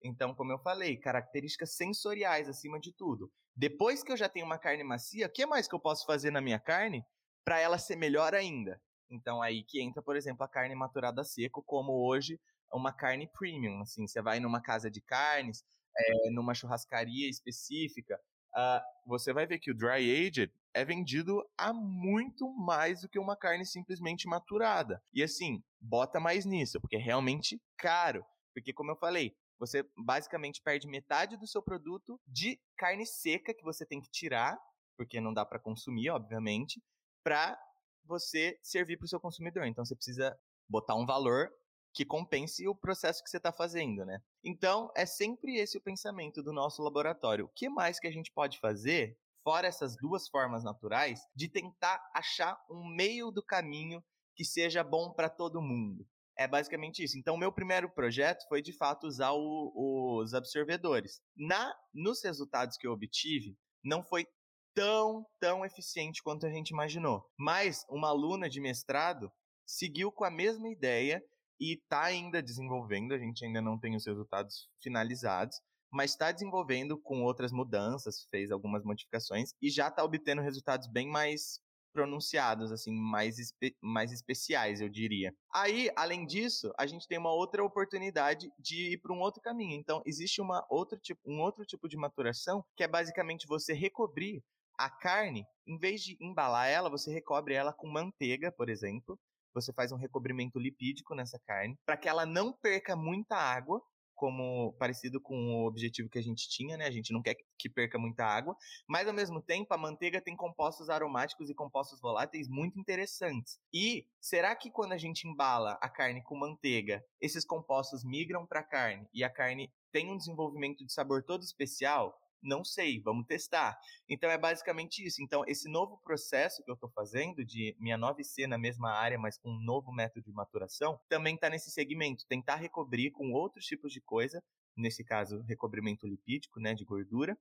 Então, 0.03 0.35
como 0.35 0.53
eu 0.53 0.59
falei, 0.59 0.99
características 0.99 1.77
sensoriais 1.77 2.49
acima 2.49 2.79
de 2.79 2.93
tudo. 2.93 3.33
Depois 3.57 4.03
que 4.03 4.13
eu 4.13 4.17
já 4.17 4.29
tenho 4.29 4.45
uma 4.45 4.59
carne 4.59 4.85
macia, 4.85 5.27
o 5.27 5.31
que 5.31 5.47
mais 5.47 5.67
que 5.67 5.75
eu 5.75 5.81
posso 5.81 6.05
fazer 6.05 6.31
na 6.31 6.41
minha 6.41 6.59
carne 6.59 7.05
para 7.45 7.59
ela 7.59 7.79
ser 7.79 7.97
melhor 7.97 8.35
ainda? 8.35 8.81
Então, 9.11 9.41
aí 9.41 9.63
que 9.63 9.81
entra, 9.81 10.03
por 10.03 10.17
exemplo, 10.17 10.45
a 10.45 10.49
carne 10.49 10.75
maturada 10.75 11.23
seco, 11.25 11.63
como 11.63 12.07
hoje 12.07 12.39
uma 12.75 12.93
carne 12.93 13.29
premium. 13.29 13.81
Assim, 13.81 14.07
você 14.07 14.21
vai 14.21 14.41
numa 14.41 14.61
casa 14.61 14.91
de 14.91 15.01
carnes, 15.01 15.65
é, 15.97 16.31
numa 16.31 16.55
churrascaria 16.55 17.29
específica, 17.29 18.21
uh, 18.55 19.09
você 19.09 19.33
vai 19.33 19.47
ver 19.47 19.59
que 19.59 19.71
o 19.71 19.75
dry 19.75 20.27
aged 20.27 20.53
é 20.73 20.85
vendido 20.85 21.49
a 21.57 21.73
muito 21.73 22.51
mais 22.53 23.03
do 23.03 23.09
que 23.09 23.19
uma 23.19 23.37
carne 23.37 23.65
simplesmente 23.65 24.27
maturada. 24.27 25.01
E 25.13 25.23
assim, 25.23 25.63
bota 25.81 26.19
mais 26.19 26.45
nisso, 26.45 26.81
porque 26.81 26.97
é 26.97 27.01
realmente 27.01 27.63
caro. 27.77 28.25
Porque, 28.53 28.73
como 28.73 28.91
eu 28.91 28.97
falei, 28.97 29.37
você 29.59 29.85
basicamente 29.97 30.61
perde 30.61 30.89
metade 30.89 31.37
do 31.37 31.47
seu 31.47 31.63
produto 31.63 32.21
de 32.27 32.61
carne 32.77 33.07
seca 33.07 33.55
que 33.55 33.65
você 33.65 33.87
tem 33.87 34.01
que 34.01 34.11
tirar, 34.11 34.59
porque 34.97 35.21
não 35.21 35.33
dá 35.33 35.45
para 35.45 35.61
consumir, 35.61 36.11
obviamente, 36.11 36.83
para 37.23 37.59
você 38.05 38.59
servir 38.63 38.97
para 38.97 39.07
o 39.07 39.09
seu 39.09 39.21
consumidor. 39.21 39.65
Então 39.65 39.85
você 39.85 39.95
precisa 39.95 40.37
botar 40.69 40.95
um 40.95 41.07
valor 41.07 41.53
que 41.95 42.05
compense 42.05 42.67
o 42.67 42.75
processo 42.75 43.23
que 43.23 43.31
você 43.31 43.37
está 43.37 43.53
fazendo, 43.53 44.05
né? 44.05 44.21
Então, 44.43 44.91
é 44.97 45.07
sempre 45.07 45.57
esse 45.57 45.79
o 45.79 45.81
pensamento 45.81 46.43
do 46.43 46.53
nosso 46.53 46.83
laboratório. 46.83 47.45
O 47.45 47.49
que 47.49 47.69
mais 47.69 48.01
que 48.01 48.09
a 48.09 48.11
gente 48.11 48.33
pode 48.33 48.59
fazer, 48.59 49.17
fora 49.45 49.69
essas 49.69 49.97
duas 49.97 50.29
formas 50.29 50.65
naturais, 50.65 51.21
de 51.37 51.49
tentar 51.49 52.05
achar 52.13 52.61
um 52.69 52.85
meio 52.85 53.31
do 53.31 53.43
caminho 53.43 54.03
que 54.35 54.45
seja 54.45 54.83
bom 54.83 55.13
para 55.13 55.31
todo 55.31 55.63
mundo? 55.63 56.05
É 56.37 56.49
basicamente 56.49 57.05
isso. 57.05 57.17
Então, 57.17 57.37
meu 57.37 57.53
primeiro 57.53 57.89
projeto 57.89 58.45
foi 58.49 58.61
de 58.61 58.73
fato 58.73 59.07
usar 59.07 59.31
o, 59.31 60.19
os 60.21 60.35
absorvedores. 60.35 61.23
Na, 61.37 61.73
nos 61.95 62.25
resultados 62.25 62.77
que 62.77 62.89
eu 62.89 62.93
obtive, 62.93 63.57
não 63.85 64.03
foi 64.03 64.27
tão, 64.75 65.25
tão 65.39 65.65
eficiente 65.65 66.25
quanto 66.25 66.45
a 66.45 66.51
gente 66.51 66.71
imaginou. 66.71 67.25
Mas 67.39 67.87
uma 67.89 68.09
aluna 68.09 68.51
de 68.51 68.61
mestrado 68.61 69.31
seguiu 69.65 70.11
com 70.11 70.25
a 70.25 70.31
mesma 70.31 70.69
ideia 70.69 71.25
e 71.61 71.75
está 71.75 72.05
ainda 72.05 72.43
desenvolvendo, 72.43 73.13
a 73.13 73.19
gente 73.19 73.45
ainda 73.45 73.61
não 73.61 73.79
tem 73.79 73.97
os 73.97 74.07
resultados 74.07 74.69
finalizados, 74.83 75.61
mas 75.91 76.11
está 76.11 76.33
desenvolvendo 76.33 76.99
com 76.99 77.23
outras 77.23 77.53
mudanças, 77.53 78.27
fez 78.31 78.51
algumas 78.51 78.83
modificações 78.85 79.53
e 79.63 79.71
já 79.71 79.89
está 79.89 80.03
obtendo 80.03 80.43
resultados 80.43 80.89
bem 80.89 81.09
mais 81.09 81.61
pronunciados, 81.93 82.73
assim, 82.73 82.93
mais, 82.93 83.39
espe 83.39 83.77
mais 83.81 84.11
especiais, 84.11 84.81
eu 84.81 84.89
diria. 84.89 85.33
Aí, 85.55 85.89
além 85.95 86.27
disso, 86.27 86.73
a 86.77 86.87
gente 86.87 87.07
tem 87.07 87.17
uma 87.17 87.33
outra 87.33 87.65
oportunidade 87.65 88.51
de 88.59 88.95
ir 88.95 88.99
para 88.99 89.13
um 89.15 89.21
outro 89.21 89.41
caminho. 89.41 89.79
Então, 89.79 90.03
existe 90.05 90.41
uma 90.41 90.67
outro 90.69 90.99
tipo, 90.99 91.21
um 91.25 91.41
outro 91.41 91.65
tipo 91.65 91.89
de 91.89 91.97
maturação 91.97 92.65
que 92.77 92.83
é 92.83 92.89
basicamente 92.89 93.47
você 93.47 93.73
recobrir 93.73 94.43
a 94.77 94.91
carne, 94.91 95.47
em 95.65 95.79
vez 95.79 96.03
de 96.03 96.17
embalar 96.21 96.69
ela, 96.69 96.91
você 96.91 97.13
recobre 97.13 97.55
ela 97.55 97.73
com 97.73 97.87
manteiga, 97.87 98.51
por 98.51 98.69
exemplo, 98.69 99.17
você 99.55 99.73
faz 99.73 99.93
um 99.93 99.97
recobrimento 99.97 100.59
lipídico 100.59 101.15
nessa 101.15 101.39
carne, 101.39 101.79
para 101.87 101.97
que 101.97 102.09
ela 102.09 102.27
não 102.27 102.53
perca 102.53 102.97
muita 102.97 103.37
água, 103.37 103.81
como 104.15 104.73
parecido 104.79 105.21
com 105.21 105.37
o 105.37 105.67
objetivo 105.67 106.09
que 106.09 106.19
a 106.19 106.23
gente 106.23 106.49
tinha, 106.49 106.77
né? 106.77 106.87
A 106.87 106.91
gente 106.91 107.13
não 107.13 107.21
quer 107.21 107.37
que 107.59 107.69
perca 107.69 107.99
muita 107.99 108.25
água, 108.25 108.57
mas 108.89 109.07
ao 109.07 109.13
mesmo 109.13 109.43
tempo 109.43 109.75
a 109.75 109.79
manteiga 109.79 110.21
tem 110.21 110.37
compostos 110.37 110.89
aromáticos 110.89 111.51
e 111.51 111.55
compostos 111.55 112.01
voláteis 112.01 112.49
muito 112.49 112.79
interessantes. 112.79 113.59
E 113.73 114.07
será 114.21 114.55
que 114.55 114.71
quando 114.71 114.93
a 114.93 114.99
gente 114.99 115.27
embala 115.27 115.79
a 115.81 115.89
carne 115.89 116.23
com 116.23 116.37
manteiga, 116.37 117.05
esses 117.21 117.45
compostos 117.45 118.05
migram 118.05 118.47
para 118.47 118.61
a 118.61 118.65
carne 118.65 119.07
e 119.13 119.25
a 119.25 119.31
carne 119.31 119.73
tem 119.93 120.11
um 120.11 120.17
desenvolvimento 120.17 120.85
de 120.85 120.93
sabor 120.93 121.23
todo 121.23 121.43
especial? 121.43 122.19
Não 122.45 122.63
sei, 122.63 123.01
vamos 123.01 123.27
testar. 123.27 123.79
Então 124.07 124.31
é 124.31 124.37
basicamente 124.37 125.05
isso. 125.05 125.23
Então, 125.23 125.43
esse 125.47 125.67
novo 125.69 125.99
processo 126.05 126.63
que 126.63 126.71
eu 126.71 126.75
estou 126.75 126.91
fazendo 126.91 127.43
de 127.43 127.75
minha 127.81 127.97
9C 127.97 128.47
na 128.47 128.59
mesma 128.59 128.91
área, 128.91 129.19
mas 129.19 129.39
com 129.39 129.49
um 129.49 129.61
novo 129.61 129.91
método 129.91 130.27
de 130.27 130.33
maturação, 130.33 131.01
também 131.09 131.37
está 131.37 131.49
nesse 131.49 131.71
segmento. 131.71 132.27
Tentar 132.29 132.57
recobrir 132.57 133.11
com 133.13 133.33
outros 133.33 133.65
tipos 133.65 133.93
de 133.93 134.01
coisa, 134.03 134.43
nesse 134.77 135.03
caso, 135.03 135.41
recobrimento 135.49 136.07
lipídico, 136.07 136.61
né, 136.61 136.75
de 136.75 136.85
gordura, 136.85 137.37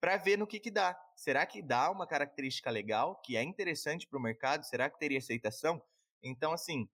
para 0.00 0.16
ver 0.16 0.38
no 0.38 0.46
que, 0.46 0.58
que 0.58 0.70
dá. 0.70 0.98
Será 1.14 1.44
que 1.44 1.60
dá 1.60 1.90
uma 1.90 2.06
característica 2.06 2.70
legal, 2.70 3.20
que 3.22 3.36
é 3.36 3.42
interessante 3.42 4.06
para 4.06 4.18
o 4.18 4.22
mercado? 4.22 4.64
Será 4.64 4.88
que 4.88 4.98
teria 4.98 5.18
aceitação? 5.18 5.82
Então, 6.22 6.52
assim, 6.52 6.88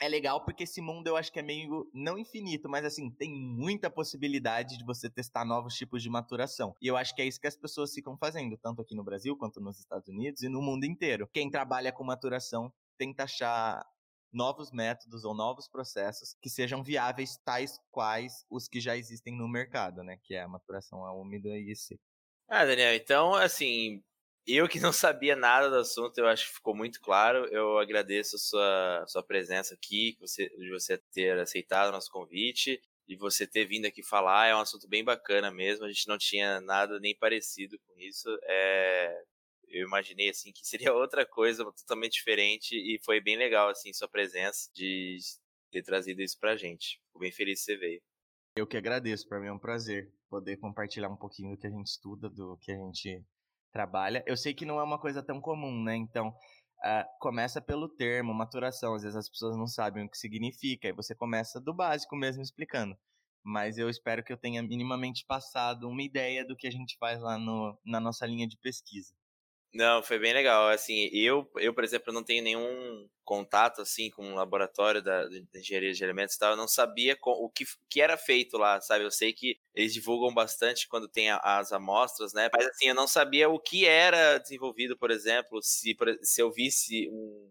é 0.00 0.08
legal 0.08 0.44
porque 0.44 0.64
esse 0.64 0.80
mundo 0.80 1.06
eu 1.06 1.16
acho 1.16 1.32
que 1.32 1.38
é 1.38 1.42
meio, 1.42 1.88
não 1.94 2.18
infinito, 2.18 2.68
mas 2.68 2.84
assim, 2.84 3.10
tem 3.10 3.32
muita 3.32 3.90
possibilidade 3.90 4.76
de 4.76 4.84
você 4.84 5.08
testar 5.08 5.44
novos 5.44 5.74
tipos 5.74 6.02
de 6.02 6.10
maturação. 6.10 6.74
E 6.80 6.86
eu 6.86 6.96
acho 6.96 7.14
que 7.14 7.22
é 7.22 7.26
isso 7.26 7.40
que 7.40 7.46
as 7.46 7.56
pessoas 7.56 7.92
ficam 7.92 8.16
fazendo, 8.16 8.56
tanto 8.56 8.82
aqui 8.82 8.94
no 8.94 9.04
Brasil 9.04 9.36
quanto 9.36 9.60
nos 9.60 9.78
Estados 9.78 10.08
Unidos 10.08 10.42
e 10.42 10.48
no 10.48 10.60
mundo 10.60 10.84
inteiro. 10.84 11.28
Quem 11.32 11.50
trabalha 11.50 11.92
com 11.92 12.04
maturação 12.04 12.72
tenta 12.98 13.24
achar 13.24 13.84
novos 14.32 14.72
métodos 14.72 15.24
ou 15.24 15.32
novos 15.32 15.68
processos 15.68 16.36
que 16.42 16.50
sejam 16.50 16.82
viáveis, 16.82 17.36
tais 17.44 17.78
quais 17.90 18.44
os 18.50 18.66
que 18.66 18.80
já 18.80 18.96
existem 18.96 19.36
no 19.36 19.48
mercado, 19.48 20.02
né? 20.02 20.18
Que 20.24 20.34
é 20.34 20.42
a 20.42 20.48
maturação 20.48 21.04
a 21.04 21.12
úmido 21.14 21.48
e 21.48 21.74
seco. 21.76 22.02
Ah, 22.48 22.64
Daniel, 22.64 22.94
então, 22.94 23.34
assim, 23.34 24.02
eu 24.46 24.68
que 24.68 24.78
não 24.78 24.92
sabia 24.92 25.34
nada 25.34 25.70
do 25.70 25.76
assunto, 25.76 26.18
eu 26.18 26.26
acho 26.26 26.48
que 26.48 26.54
ficou 26.54 26.76
muito 26.76 27.00
claro. 27.00 27.46
Eu 27.46 27.78
agradeço 27.78 28.36
a 28.36 28.38
sua, 28.38 29.04
sua 29.06 29.22
presença 29.22 29.74
aqui, 29.74 30.16
você, 30.20 30.48
de 30.48 30.70
você 30.70 30.98
ter 31.12 31.38
aceitado 31.38 31.88
o 31.88 31.92
nosso 31.92 32.10
convite 32.10 32.80
e 33.08 33.16
você 33.16 33.46
ter 33.46 33.64
vindo 33.64 33.86
aqui 33.86 34.02
falar. 34.02 34.48
É 34.48 34.54
um 34.54 34.60
assunto 34.60 34.86
bem 34.88 35.02
bacana 35.02 35.50
mesmo. 35.50 35.84
A 35.84 35.88
gente 35.88 36.06
não 36.08 36.18
tinha 36.18 36.60
nada 36.60 37.00
nem 37.00 37.16
parecido 37.16 37.78
com 37.78 37.98
isso. 37.98 38.28
É, 38.44 39.22
eu 39.68 39.86
imaginei 39.86 40.28
assim 40.28 40.52
que 40.52 40.66
seria 40.66 40.92
outra 40.94 41.24
coisa 41.24 41.64
totalmente 41.72 42.12
diferente 42.12 42.76
e 42.76 42.98
foi 43.02 43.20
bem 43.20 43.36
legal 43.36 43.68
assim 43.70 43.92
sua 43.92 44.08
presença 44.08 44.70
de 44.74 45.18
ter 45.70 45.82
trazido 45.82 46.20
isso 46.20 46.38
pra 46.38 46.56
gente. 46.56 47.00
Fico 47.06 47.18
bem 47.18 47.32
feliz 47.32 47.60
que 47.60 47.64
você 47.66 47.76
veio. 47.76 48.02
Eu 48.56 48.66
que 48.66 48.76
agradeço, 48.76 49.26
para 49.26 49.40
mim 49.40 49.48
é 49.48 49.52
um 49.52 49.58
prazer 49.58 50.12
poder 50.28 50.56
compartilhar 50.58 51.08
um 51.08 51.16
pouquinho 51.16 51.50
do 51.50 51.56
que 51.56 51.66
a 51.66 51.70
gente 51.70 51.88
estuda, 51.88 52.28
do 52.28 52.56
que 52.58 52.70
a 52.70 52.76
gente 52.76 53.24
trabalha. 53.74 54.22
Eu 54.24 54.36
sei 54.36 54.54
que 54.54 54.64
não 54.64 54.78
é 54.78 54.84
uma 54.84 55.00
coisa 55.00 55.20
tão 55.20 55.40
comum, 55.40 55.82
né? 55.82 55.96
Então, 55.96 56.28
uh, 56.28 57.04
começa 57.18 57.60
pelo 57.60 57.88
termo, 57.88 58.32
maturação. 58.32 58.94
Às 58.94 59.02
vezes 59.02 59.16
as 59.16 59.28
pessoas 59.28 59.56
não 59.56 59.66
sabem 59.66 60.06
o 60.06 60.08
que 60.08 60.16
significa, 60.16 60.88
e 60.88 60.92
você 60.92 61.14
começa 61.14 61.60
do 61.60 61.74
básico 61.74 62.14
mesmo 62.14 62.40
explicando. 62.40 62.96
Mas 63.44 63.76
eu 63.76 63.90
espero 63.90 64.22
que 64.24 64.32
eu 64.32 64.38
tenha 64.38 64.62
minimamente 64.62 65.26
passado 65.26 65.88
uma 65.88 66.02
ideia 66.02 66.46
do 66.46 66.56
que 66.56 66.68
a 66.68 66.70
gente 66.70 66.96
faz 66.98 67.20
lá 67.20 67.36
no, 67.36 67.76
na 67.84 68.00
nossa 68.00 68.24
linha 68.24 68.46
de 68.46 68.56
pesquisa. 68.58 69.12
Não, 69.74 70.04
foi 70.04 70.20
bem 70.20 70.32
legal. 70.32 70.68
Assim, 70.68 71.08
eu, 71.12 71.50
eu, 71.56 71.74
por 71.74 71.82
exemplo, 71.82 72.12
não 72.12 72.22
tenho 72.22 72.44
nenhum 72.44 73.08
contato 73.24 73.80
assim 73.82 74.08
com 74.08 74.32
o 74.32 74.34
laboratório 74.36 75.02
da, 75.02 75.26
engenharia 75.52 75.92
de 75.92 76.04
elementos 76.04 76.36
e 76.36 76.38
tal. 76.38 76.52
Eu 76.52 76.56
não 76.56 76.68
sabia 76.68 77.16
com, 77.16 77.32
o 77.32 77.50
que, 77.50 77.64
que 77.90 78.00
era 78.00 78.16
feito 78.16 78.56
lá, 78.56 78.80
sabe? 78.80 79.04
Eu 79.04 79.10
sei 79.10 79.32
que 79.32 79.58
eles 79.74 79.92
divulgam 79.92 80.32
bastante 80.32 80.86
quando 80.86 81.08
tem 81.08 81.28
a, 81.30 81.38
as 81.38 81.72
amostras, 81.72 82.32
né? 82.32 82.48
Mas 82.54 82.66
assim, 82.68 82.86
eu 82.86 82.94
não 82.94 83.08
sabia 83.08 83.48
o 83.48 83.58
que 83.58 83.84
era 83.84 84.38
desenvolvido, 84.38 84.96
por 84.96 85.10
exemplo, 85.10 85.60
se, 85.60 85.96
se 86.22 86.40
eu 86.40 86.52
visse 86.52 87.08
um, 87.10 87.50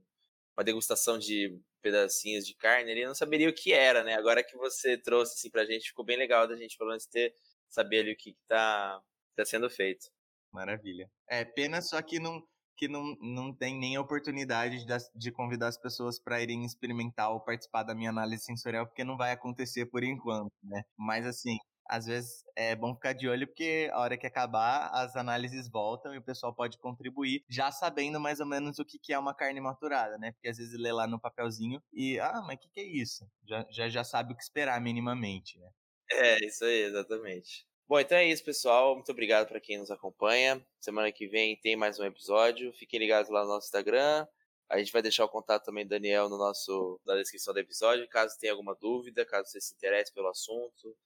uma 0.56 0.64
degustação 0.64 1.20
de 1.20 1.60
pedacinhos 1.82 2.46
de 2.48 2.56
carne, 2.56 2.90
ele 2.92 3.06
não 3.06 3.14
saberia 3.14 3.50
o 3.50 3.54
que 3.54 3.74
era, 3.74 4.02
né? 4.02 4.16
Agora 4.16 4.44
que 4.44 4.56
você 4.56 4.98
trouxe 4.98 5.34
assim 5.34 5.50
pra 5.50 5.66
gente, 5.66 5.90
ficou 5.90 6.06
bem 6.06 6.18
legal 6.18 6.48
da 6.48 6.56
gente 6.56 6.78
pelo 6.78 6.92
menos 6.92 7.06
ter 7.06 7.36
saber 7.68 8.00
ali 8.00 8.14
o 8.14 8.18
que, 8.18 8.32
que 8.32 8.44
tá, 8.48 9.02
tá 9.36 9.44
sendo 9.44 9.70
feito. 9.70 10.08
Maravilha. 10.54 11.10
É 11.28 11.44
pena 11.44 11.82
só 11.82 12.02
que 12.02 12.20
não, 12.20 12.42
que 12.78 12.88
não, 12.88 13.16
não 13.20 13.54
tem 13.54 13.78
nem 13.78 13.98
oportunidade 13.98 14.86
de, 14.86 14.94
de 15.16 15.32
convidar 15.32 15.68
as 15.68 15.78
pessoas 15.78 16.20
para 16.20 16.42
irem 16.42 16.64
experimentar 16.64 17.32
ou 17.32 17.42
participar 17.42 17.84
da 17.84 17.96
minha 17.96 18.12
análise 18.12 18.44
sensorial, 18.44 18.86
porque 18.86 19.04
não 19.04 19.18
vai 19.18 19.32
acontecer 19.32 19.88
por 19.88 20.04
enquanto, 20.04 20.54
né? 20.64 20.84
Mas 20.98 21.26
assim, 21.26 21.58
às 21.90 22.06
vezes 22.06 22.44
é 22.56 22.76
bom 22.76 22.94
ficar 22.94 23.14
de 23.14 23.28
olho 23.28 23.48
porque 23.48 23.90
a 23.92 24.00
hora 24.00 24.18
que 24.18 24.28
acabar 24.28 24.90
as 24.94 25.16
análises 25.16 25.70
voltam 25.70 26.14
e 26.14 26.18
o 26.20 26.24
pessoal 26.24 26.54
pode 26.54 26.78
contribuir 26.78 27.44
já 27.50 27.72
sabendo 27.72 28.20
mais 28.20 28.40
ou 28.40 28.46
menos 28.46 28.80
o 28.80 28.86
que, 28.86 29.00
que 29.00 29.12
é 29.12 29.20
uma 29.20 29.34
carne 29.34 29.60
maturada, 29.60 30.18
né? 30.20 30.32
Porque 30.34 30.50
às 30.50 30.58
vezes 30.58 30.80
lê 30.80 30.92
lá 30.92 31.08
no 31.08 31.20
papelzinho 31.20 31.82
e, 31.92 32.20
ah, 32.20 32.42
mas 32.46 32.58
o 32.58 32.60
que, 32.60 32.70
que 32.70 32.80
é 32.80 32.84
isso? 32.84 33.26
Já, 33.48 33.66
já, 33.72 33.90
já 33.90 34.04
sabe 34.04 34.34
o 34.34 34.38
que 34.38 34.44
esperar 34.44 34.80
minimamente, 34.80 35.58
né? 35.60 35.70
É, 36.12 36.46
isso 36.46 36.64
aí, 36.64 36.84
exatamente. 36.84 37.66
Bom, 37.94 38.00
então 38.00 38.18
é 38.18 38.28
isso, 38.28 38.44
pessoal. 38.44 38.96
Muito 38.96 39.12
obrigado 39.12 39.48
para 39.48 39.60
quem 39.60 39.78
nos 39.78 39.92
acompanha. 39.92 40.60
Semana 40.80 41.12
que 41.12 41.28
vem 41.28 41.56
tem 41.56 41.76
mais 41.76 42.00
um 42.00 42.04
episódio. 42.04 42.74
Fiquem 42.74 43.00
ligados 43.00 43.30
lá 43.30 43.44
no 43.44 43.50
nosso 43.50 43.68
Instagram. 43.68 44.26
A 44.68 44.80
gente 44.80 44.92
vai 44.92 45.04
deixar 45.04 45.24
o 45.26 45.30
contato 45.30 45.66
também 45.66 45.86
do 45.86 45.90
Daniel 45.90 46.28
no 46.28 46.36
nosso, 46.36 47.00
na 47.06 47.16
descrição 47.18 47.54
do 47.54 47.60
episódio, 47.60 48.10
caso 48.10 48.36
tenha 48.40 48.52
alguma 48.52 48.74
dúvida, 48.74 49.24
caso 49.24 49.48
você 49.48 49.62
se 49.62 49.76
interesse 49.76 50.12
pelo 50.12 50.28
assunto. 50.28 50.98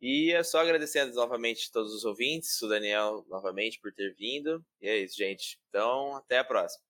E 0.00 0.32
é 0.32 0.42
só 0.42 0.58
agradecendo 0.58 1.14
novamente 1.14 1.70
todos 1.70 1.94
os 1.94 2.04
ouvintes, 2.04 2.60
o 2.60 2.68
Daniel 2.68 3.24
novamente 3.28 3.78
por 3.78 3.92
ter 3.92 4.12
vindo. 4.16 4.66
E 4.82 4.88
é 4.88 4.96
isso, 4.96 5.16
gente. 5.16 5.60
Então, 5.68 6.16
até 6.16 6.38
a 6.38 6.44
próxima. 6.44 6.78